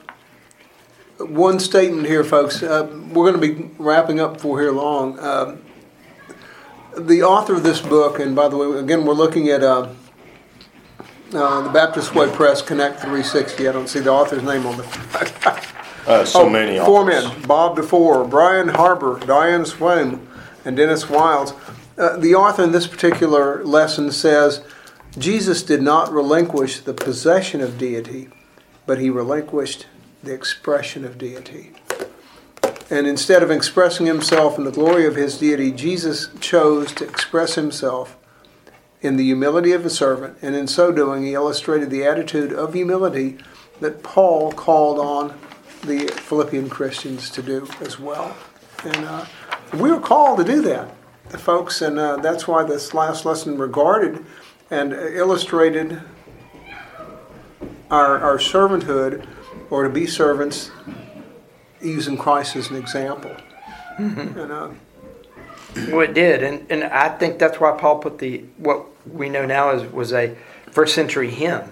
one 1.19 1.59
statement 1.59 2.07
here, 2.07 2.23
folks. 2.25 2.63
Uh, 2.63 2.87
we're 3.13 3.31
going 3.33 3.41
to 3.41 3.55
be 3.55 3.71
wrapping 3.79 4.21
up 4.21 4.39
for 4.41 4.61
here 4.61 4.71
long. 4.73 5.19
Um, 5.19 5.63
the 6.99 7.23
author 7.23 7.55
of 7.55 7.63
this 7.63 7.81
book, 7.81 8.19
and 8.19 8.37
by 8.37 8.49
the 8.49 8.57
way, 8.57 8.79
again, 8.79 9.07
we're 9.07 9.15
looking 9.15 9.49
at 9.49 9.63
uh, 9.63 9.89
uh, 11.33 11.61
the 11.63 11.71
Baptist 11.71 12.15
Way 12.15 12.31
Press 12.31 12.61
Connect 12.61 13.01
360. 13.01 13.67
I 13.67 13.73
don't 13.73 13.89
see 13.89 14.01
the 14.01 14.11
author's 14.11 14.43
name 14.43 14.67
on 14.67 14.77
the. 14.77 15.63
Uh, 16.07 16.25
so 16.25 16.43
Oh, 16.43 16.49
many. 16.49 16.79
Four 16.79 17.05
men 17.05 17.29
Bob 17.49 17.77
DeFore, 17.77 18.31
Brian 18.31 18.69
Harbour, 18.69 19.19
Diane 19.27 19.63
Swaim, 19.65 20.25
and 20.65 20.77
Dennis 20.77 21.11
Wiles. 21.11 21.53
Uh, 21.99 22.17
the 22.17 22.33
author 22.33 22.63
in 22.63 22.71
this 22.71 22.87
particular 22.87 23.65
lesson 23.65 24.13
says 24.13 24.63
Jesus 25.19 25.63
did 25.63 25.81
not 25.81 26.13
relinquish 26.13 26.81
the 26.81 26.93
possession 26.93 27.61
of 27.61 27.79
deity, 27.79 28.29
but 28.85 28.99
he 28.99 29.09
relinquished 29.09 29.87
the 30.23 30.35
expression 30.35 31.05
of 31.05 31.17
deity. 31.17 31.73
And 32.91 33.07
instead 33.07 33.43
of 33.43 33.51
expressing 33.51 34.07
himself 34.07 34.59
in 34.59 34.65
the 34.65 34.71
glory 34.71 35.07
of 35.07 35.17
his 35.17 35.39
deity, 35.39 35.73
Jesus 35.73 36.29
chose 36.41 36.93
to 36.95 37.09
express 37.09 37.55
himself 37.55 38.17
in 39.01 39.17
the 39.17 39.25
humility 39.25 39.73
of 39.73 39.87
a 39.87 39.91
servant, 39.91 40.39
and 40.43 40.55
in 40.55 40.67
so 40.67 40.93
doing, 40.93 41.25
he 41.25 41.35
illustrated 41.35 41.91
the 41.91 42.05
attitude 42.05 42.53
of 42.53 42.75
humility 42.75 43.39
that 43.81 44.03
Paul 44.03 44.53
called 44.53 44.99
on 44.99 45.39
the 45.83 46.09
Philippian 46.09 46.69
Christians 46.69 47.31
to 47.31 47.43
do 47.43 47.69
as 47.81 47.99
well. 47.99 48.37
And 48.85 49.05
uh, 49.05 49.27
we 49.75 49.91
were 49.91 50.01
called 50.01 50.39
to 50.39 50.45
do 50.45 50.63
that, 50.63 50.91
folks, 51.31 51.83
and 51.83 51.99
uh, 51.99 52.17
that's 52.17 52.47
why 52.47 52.65
this 52.65 52.95
last 52.95 53.25
lesson 53.25 53.59
regarded 53.59 54.25
and 54.71 54.93
illustrated 54.93 56.01
our, 57.91 58.19
our 58.19 58.39
servanthood 58.39 59.27
or 59.71 59.85
to 59.85 59.91
be 59.91 60.07
servants 60.07 60.71
using 61.81 62.17
Christ 62.17 62.57
as 62.57 62.71
an 62.71 62.77
example. 62.77 63.35
Mm-hmm. 63.99 64.39
And, 64.39 64.53
uh, 64.53 64.71
Well, 65.93 66.01
it 66.01 66.15
did, 66.15 66.43
and 66.43 66.67
and 66.71 66.85
I 66.85 67.09
think 67.11 67.39
that's 67.39 67.61
why 67.61 67.77
Paul 67.79 67.99
put 67.99 68.19
the 68.19 68.45
what 68.57 68.87
we 69.07 69.29
know 69.29 69.45
now 69.45 69.71
is 69.71 69.91
was 69.93 70.13
a 70.13 70.35
first 70.71 70.95
century 70.95 71.31
hymn 71.31 71.71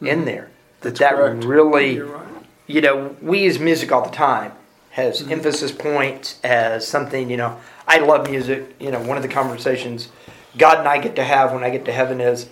in 0.00 0.24
there. 0.24 0.50
That 0.80 0.96
that 0.96 1.14
correct. 1.14 1.44
really, 1.44 2.00
right. 2.00 2.26
you 2.66 2.80
know, 2.80 3.14
we 3.22 3.44
use 3.44 3.58
music 3.58 3.92
all 3.92 4.02
the 4.02 4.14
time 4.14 4.52
has 4.90 5.22
emphasis 5.28 5.70
points 5.70 6.40
as 6.42 6.86
something. 6.86 7.30
You 7.30 7.36
know, 7.36 7.60
I 7.86 7.98
love 7.98 8.28
music. 8.28 8.74
You 8.80 8.90
know, 8.90 9.00
one 9.00 9.16
of 9.16 9.22
the 9.22 9.28
conversations 9.28 10.08
God 10.56 10.78
and 10.78 10.88
I 10.88 10.98
get 10.98 11.16
to 11.16 11.24
have 11.24 11.52
when 11.52 11.64
I 11.64 11.70
get 11.70 11.84
to 11.86 11.92
heaven 11.92 12.20
is, 12.20 12.48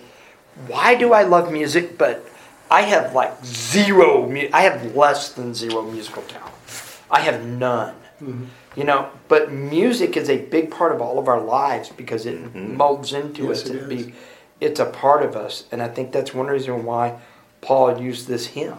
why 0.67 0.95
do 0.95 1.13
I 1.13 1.23
love 1.23 1.51
music, 1.51 1.97
but 1.97 2.25
I 2.69 2.81
have 2.81 3.13
like 3.13 3.43
zero. 3.43 4.31
I 4.53 4.61
have 4.61 4.95
less 4.95 5.33
than 5.33 5.53
zero 5.53 5.81
musical 5.83 6.23
talent. 6.23 6.53
I 7.09 7.21
have 7.21 7.45
none. 7.45 7.95
Mm-hmm. 8.21 8.45
You 8.75 8.83
know, 8.83 9.09
but 9.27 9.51
music 9.51 10.15
is 10.15 10.29
a 10.29 10.37
big 10.37 10.69
part 10.71 10.91
of 10.93 11.01
all 11.01 11.17
of 11.17 11.27
our 11.27 11.41
lives 11.41 11.89
because 11.89 12.25
it 12.25 12.37
mm-hmm. 12.37 12.77
molds 12.77 13.13
into 13.13 13.47
Yes, 13.47 13.63
us. 13.63 13.69
it 13.69 13.89
be, 13.89 14.13
it's 14.61 14.79
a 14.79 14.85
part 14.85 15.23
of 15.23 15.35
us, 15.35 15.65
and 15.71 15.81
I 15.81 15.87
think 15.87 16.11
that's 16.11 16.33
one 16.33 16.47
reason 16.47 16.85
why 16.85 17.19
Paul 17.61 17.99
used 17.99 18.27
this 18.27 18.47
hymn 18.47 18.77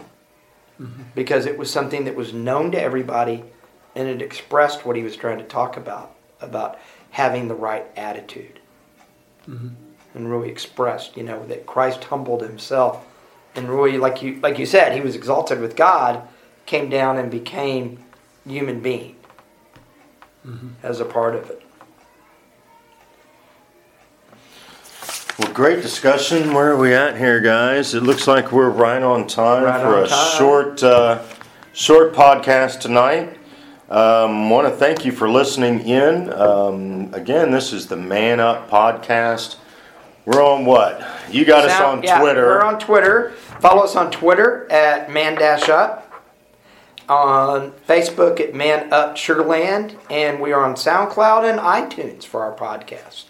mm-hmm. 0.79 1.03
because 1.13 1.45
it 1.45 1.57
was 1.57 1.69
something 1.69 2.05
that 2.05 2.15
was 2.15 2.33
known 2.33 2.71
to 2.71 2.81
everybody, 2.81 3.43
and 3.95 4.07
it 4.07 4.21
expressed 4.21 4.85
what 4.85 4.95
he 4.95 5.03
was 5.03 5.15
trying 5.17 5.39
to 5.39 5.43
talk 5.43 5.75
about 5.75 6.15
about 6.39 6.79
having 7.11 7.47
the 7.47 7.55
right 7.55 7.85
attitude, 7.97 8.60
and 9.45 9.75
really 10.29 10.49
expressed, 10.49 11.15
you 11.17 11.23
know, 11.23 11.45
that 11.47 11.65
Christ 11.65 12.03
humbled 12.05 12.41
himself, 12.41 13.05
and 13.55 13.69
really, 13.69 13.97
like 13.97 14.21
you 14.21 14.39
like 14.41 14.57
you 14.59 14.65
said, 14.65 14.93
he 14.93 15.01
was 15.01 15.15
exalted 15.15 15.59
with 15.59 15.75
God, 15.75 16.27
came 16.65 16.89
down 16.89 17.17
and 17.17 17.29
became 17.31 17.99
human 18.45 18.79
being 18.81 19.15
as 20.83 20.99
a 20.99 21.05
part 21.05 21.35
of 21.35 21.49
it. 21.49 21.61
Well, 25.39 25.51
great 25.53 25.81
discussion. 25.81 26.53
Where 26.53 26.71
are 26.71 26.77
we 26.77 26.93
at 26.93 27.17
here, 27.17 27.39
guys? 27.39 27.93
It 27.93 28.03
looks 28.03 28.27
like 28.27 28.51
we're 28.51 28.69
right 28.69 29.01
on 29.01 29.27
time 29.27 29.63
Right 29.63 29.81
for 29.81 29.97
on 29.97 30.03
a 30.03 30.07
time. 30.07 30.37
short, 30.37 30.83
uh, 30.83 31.23
short 31.73 32.13
podcast 32.13 32.79
tonight. 32.81 33.37
Um, 33.91 34.49
Want 34.49 34.69
to 34.69 34.73
thank 34.73 35.03
you 35.03 35.11
for 35.11 35.29
listening 35.29 35.81
in. 35.81 36.31
Um, 36.31 37.13
again, 37.13 37.51
this 37.51 37.73
is 37.73 37.87
the 37.87 37.97
Man 37.97 38.39
Up 38.39 38.69
podcast. 38.69 39.57
We're 40.23 40.41
on 40.41 40.63
what? 40.63 41.05
You 41.29 41.43
got 41.43 41.69
us 41.69 41.77
on 41.81 42.01
yeah, 42.01 42.21
Twitter. 42.21 42.45
We're 42.45 42.63
on 42.63 42.79
Twitter. 42.79 43.31
Follow 43.59 43.83
us 43.83 43.97
on 43.97 44.09
Twitter 44.09 44.71
at 44.71 45.11
Man 45.11 45.35
Dash 45.35 45.67
Up. 45.67 46.09
On 47.09 47.73
Facebook 47.85 48.39
at 48.39 48.55
Man 48.55 48.93
Up 48.93 49.17
Sugar 49.17 49.43
Land, 49.43 49.97
and 50.09 50.39
we 50.39 50.53
are 50.53 50.63
on 50.63 50.75
SoundCloud 50.75 51.49
and 51.49 51.59
iTunes 51.59 52.23
for 52.23 52.43
our 52.43 52.55
podcast. 52.55 53.25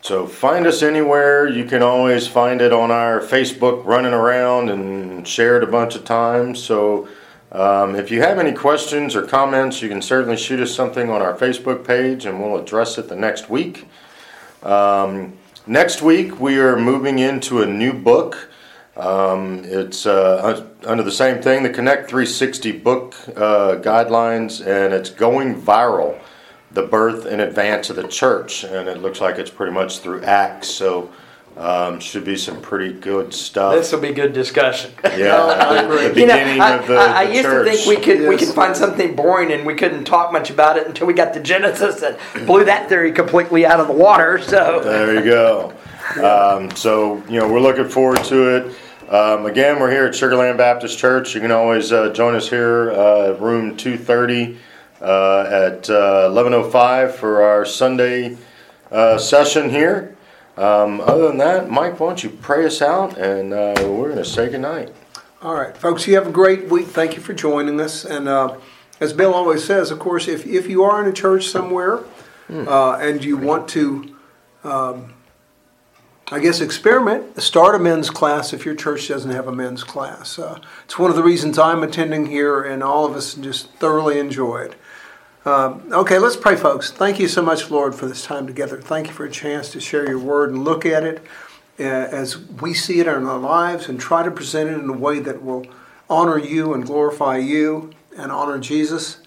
So 0.00 0.26
find 0.26 0.66
us 0.66 0.82
anywhere. 0.82 1.46
You 1.46 1.64
can 1.64 1.82
always 1.82 2.26
find 2.26 2.60
it 2.60 2.72
on 2.72 2.90
our 2.90 3.20
Facebook 3.20 3.84
running 3.84 4.14
around 4.14 4.68
and 4.68 5.28
share 5.28 5.56
it 5.58 5.62
a 5.62 5.68
bunch 5.68 5.94
of 5.94 6.04
times. 6.04 6.60
So 6.60 7.06
um, 7.56 7.96
if 7.96 8.10
you 8.10 8.20
have 8.20 8.38
any 8.38 8.52
questions 8.52 9.16
or 9.16 9.22
comments, 9.22 9.80
you 9.80 9.88
can 9.88 10.02
certainly 10.02 10.36
shoot 10.36 10.60
us 10.60 10.74
something 10.74 11.08
on 11.08 11.22
our 11.22 11.34
Facebook 11.34 11.86
page 11.86 12.26
and 12.26 12.38
we'll 12.38 12.60
address 12.60 12.98
it 12.98 13.08
the 13.08 13.16
next 13.16 13.48
week. 13.48 13.88
Um, 14.62 15.32
next 15.66 16.02
week, 16.02 16.38
we 16.38 16.58
are 16.58 16.78
moving 16.78 17.18
into 17.18 17.62
a 17.62 17.66
new 17.66 17.94
book. 17.94 18.50
Um, 18.94 19.62
it's 19.64 20.04
uh, 20.04 20.66
under 20.84 21.02
the 21.02 21.10
same 21.10 21.40
thing, 21.40 21.62
the 21.62 21.70
Connect 21.70 22.10
360 22.10 22.72
book 22.72 23.14
uh, 23.30 23.76
guidelines, 23.76 24.60
and 24.60 24.92
it's 24.92 25.08
going 25.08 25.58
viral 25.58 26.20
the 26.72 26.82
birth 26.82 27.24
and 27.24 27.40
advance 27.40 27.88
of 27.88 27.96
the 27.96 28.06
church, 28.06 28.64
and 28.64 28.86
it 28.86 28.98
looks 28.98 29.22
like 29.22 29.38
it's 29.38 29.50
pretty 29.50 29.72
much 29.72 30.00
through 30.00 30.22
Acts. 30.24 30.68
So, 30.68 31.10
um, 31.56 32.00
should 32.00 32.24
be 32.24 32.36
some 32.36 32.60
pretty 32.60 32.92
good 32.92 33.32
stuff. 33.32 33.74
This 33.74 33.90
will 33.92 34.00
be 34.00 34.12
good 34.12 34.32
discussion. 34.32 34.92
yeah, 35.02 35.82
the, 35.82 35.88
the 35.88 36.02
You 36.02 36.08
know, 36.08 36.14
beginning 36.14 36.60
I, 36.60 36.76
of 36.76 36.86
the, 36.86 36.96
I, 36.96 37.20
I 37.20 37.26
the 37.26 37.32
used 37.32 37.42
church. 37.44 37.66
to 37.66 37.76
think 37.76 37.86
we 37.88 38.04
could 38.04 38.28
we 38.28 38.36
could 38.36 38.54
find 38.54 38.76
something 38.76 39.16
boring 39.16 39.52
and 39.52 39.64
we 39.66 39.74
couldn't 39.74 40.04
talk 40.04 40.32
much 40.32 40.50
about 40.50 40.76
it 40.76 40.86
until 40.86 41.06
we 41.06 41.14
got 41.14 41.32
to 41.34 41.40
Genesis 41.40 42.02
and 42.02 42.46
blew 42.46 42.64
that 42.64 42.88
theory 42.88 43.12
completely 43.12 43.64
out 43.64 43.80
of 43.80 43.86
the 43.86 43.94
water. 43.94 44.38
So 44.38 44.80
There 44.80 45.14
you 45.14 45.24
go. 45.24 45.72
Um, 46.22 46.70
so, 46.76 47.22
you 47.28 47.40
know, 47.40 47.48
we're 47.50 47.60
looking 47.60 47.88
forward 47.88 48.22
to 48.24 48.56
it. 48.56 48.76
Um, 49.10 49.46
again, 49.46 49.80
we're 49.80 49.90
here 49.90 50.04
at 50.06 50.14
Sugar 50.14 50.36
Land 50.36 50.58
Baptist 50.58 50.98
Church. 50.98 51.34
You 51.34 51.40
can 51.40 51.52
always 51.52 51.90
uh, 51.92 52.12
join 52.12 52.34
us 52.34 52.48
here, 52.50 52.90
uh, 52.92 53.32
room 53.38 53.76
230 53.76 54.58
uh, 55.00 55.40
at 55.42 55.88
uh, 55.90 56.28
11.05 56.30 57.12
for 57.12 57.42
our 57.42 57.64
Sunday 57.64 58.36
uh, 58.90 59.16
session 59.18 59.70
here. 59.70 60.15
Um, 60.56 61.02
other 61.02 61.28
than 61.28 61.38
that, 61.38 61.70
Mike, 61.70 62.00
why 62.00 62.08
don't 62.08 62.24
you 62.24 62.30
pray 62.30 62.64
us 62.64 62.80
out 62.80 63.18
and 63.18 63.52
uh, 63.52 63.74
we're 63.78 64.12
going 64.12 64.16
to 64.16 64.24
say 64.24 64.48
goodnight. 64.48 64.92
All 65.42 65.54
right, 65.54 65.76
folks, 65.76 66.06
you 66.06 66.14
have 66.14 66.26
a 66.26 66.32
great 66.32 66.68
week. 66.68 66.86
Thank 66.86 67.14
you 67.14 67.20
for 67.20 67.34
joining 67.34 67.78
us. 67.78 68.04
And 68.06 68.26
uh, 68.26 68.56
as 69.00 69.12
Bill 69.12 69.34
always 69.34 69.62
says, 69.62 69.90
of 69.90 69.98
course, 69.98 70.28
if, 70.28 70.46
if 70.46 70.66
you 70.66 70.82
are 70.82 71.02
in 71.02 71.08
a 71.08 71.12
church 71.12 71.48
somewhere 71.48 72.00
uh, 72.68 72.92
and 72.94 73.22
you 73.22 73.36
want 73.36 73.68
to, 73.70 74.16
um, 74.64 75.12
I 76.28 76.40
guess, 76.40 76.62
experiment, 76.62 77.40
start 77.40 77.74
a 77.74 77.78
men's 77.78 78.08
class 78.08 78.54
if 78.54 78.64
your 78.64 78.74
church 78.74 79.08
doesn't 79.08 79.30
have 79.30 79.46
a 79.46 79.52
men's 79.52 79.84
class. 79.84 80.38
Uh, 80.38 80.58
it's 80.84 80.98
one 80.98 81.10
of 81.10 81.16
the 81.16 81.22
reasons 81.22 81.58
I'm 81.58 81.82
attending 81.82 82.26
here, 82.26 82.62
and 82.62 82.82
all 82.82 83.04
of 83.04 83.14
us 83.14 83.34
just 83.34 83.70
thoroughly 83.74 84.18
enjoy 84.18 84.62
it. 84.62 84.74
Um, 85.46 85.84
okay, 85.92 86.18
let's 86.18 86.34
pray, 86.34 86.56
folks. 86.56 86.90
Thank 86.90 87.20
you 87.20 87.28
so 87.28 87.40
much, 87.40 87.70
Lord, 87.70 87.94
for 87.94 88.06
this 88.06 88.24
time 88.24 88.48
together. 88.48 88.80
Thank 88.80 89.06
you 89.06 89.12
for 89.12 89.24
a 89.24 89.30
chance 89.30 89.70
to 89.70 89.80
share 89.80 90.08
your 90.08 90.18
word 90.18 90.50
and 90.50 90.64
look 90.64 90.84
at 90.84 91.04
it 91.04 91.22
uh, 91.78 91.84
as 91.84 92.36
we 92.36 92.74
see 92.74 92.98
it 92.98 93.06
in 93.06 93.24
our 93.26 93.38
lives 93.38 93.88
and 93.88 94.00
try 94.00 94.24
to 94.24 94.30
present 94.32 94.70
it 94.70 94.76
in 94.76 94.90
a 94.90 94.92
way 94.92 95.20
that 95.20 95.44
will 95.44 95.64
honor 96.10 96.36
you 96.36 96.74
and 96.74 96.84
glorify 96.84 97.36
you 97.36 97.92
and 98.18 98.32
honor 98.32 98.58
Jesus. 98.58 99.18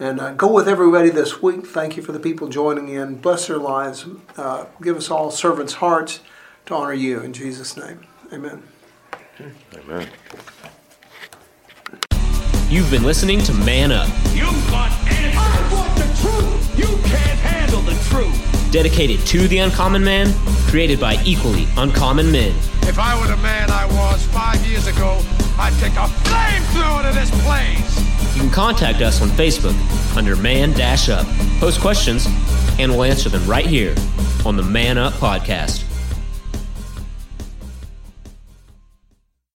And 0.00 0.20
uh, 0.20 0.32
go 0.32 0.50
with 0.50 0.68
everybody 0.68 1.10
this 1.10 1.42
week. 1.42 1.66
Thank 1.66 1.98
you 1.98 2.02
for 2.02 2.12
the 2.12 2.20
people 2.20 2.48
joining 2.48 2.88
in. 2.88 3.16
Bless 3.16 3.48
their 3.48 3.58
lives. 3.58 4.06
Uh, 4.38 4.64
give 4.80 4.96
us 4.96 5.10
all 5.10 5.30
servants' 5.30 5.74
hearts 5.74 6.20
to 6.64 6.74
honor 6.74 6.94
you. 6.94 7.20
In 7.20 7.34
Jesus' 7.34 7.76
name, 7.76 8.06
amen. 8.32 8.62
Amen. 9.74 10.08
You've 12.70 12.90
been 12.90 13.02
listening 13.02 13.40
to 13.44 13.54
Man 13.54 13.90
Up, 13.92 14.08
You 14.34 14.44
want 14.70 14.92
answers. 15.08 15.34
I 15.38 15.72
want 15.72 15.96
the 15.96 16.04
truth. 16.20 16.78
You 16.78 16.86
can't 17.08 17.38
handle 17.40 17.80
the 17.80 17.94
truth. 18.10 18.70
dedicated 18.70 19.26
to 19.26 19.48
the 19.48 19.58
uncommon 19.58 20.04
man, 20.04 20.34
created 20.68 21.00
by 21.00 21.16
equally 21.24 21.66
uncommon 21.78 22.30
men. 22.30 22.54
If 22.82 22.98
I 22.98 23.18
were 23.18 23.26
the 23.26 23.38
man 23.38 23.70
I 23.70 23.86
was 23.86 24.22
five 24.26 24.64
years 24.66 24.86
ago, 24.86 25.18
I'd 25.58 25.72
take 25.80 25.94
a 25.94 26.06
flamethrower 26.28 27.08
to 27.10 27.18
this 27.18 27.30
place. 27.42 28.34
You 28.36 28.42
can 28.42 28.50
contact 28.50 29.00
us 29.00 29.22
on 29.22 29.28
Facebook 29.30 29.74
under 30.14 30.36
Man 30.36 30.72
Dash 30.72 31.08
Up. 31.08 31.26
Post 31.60 31.80
questions, 31.80 32.26
and 32.78 32.92
we'll 32.92 33.04
answer 33.04 33.30
them 33.30 33.46
right 33.46 33.66
here 33.66 33.94
on 34.44 34.56
the 34.56 34.62
Man 34.62 34.98
Up 34.98 35.14
Podcast. 35.14 35.87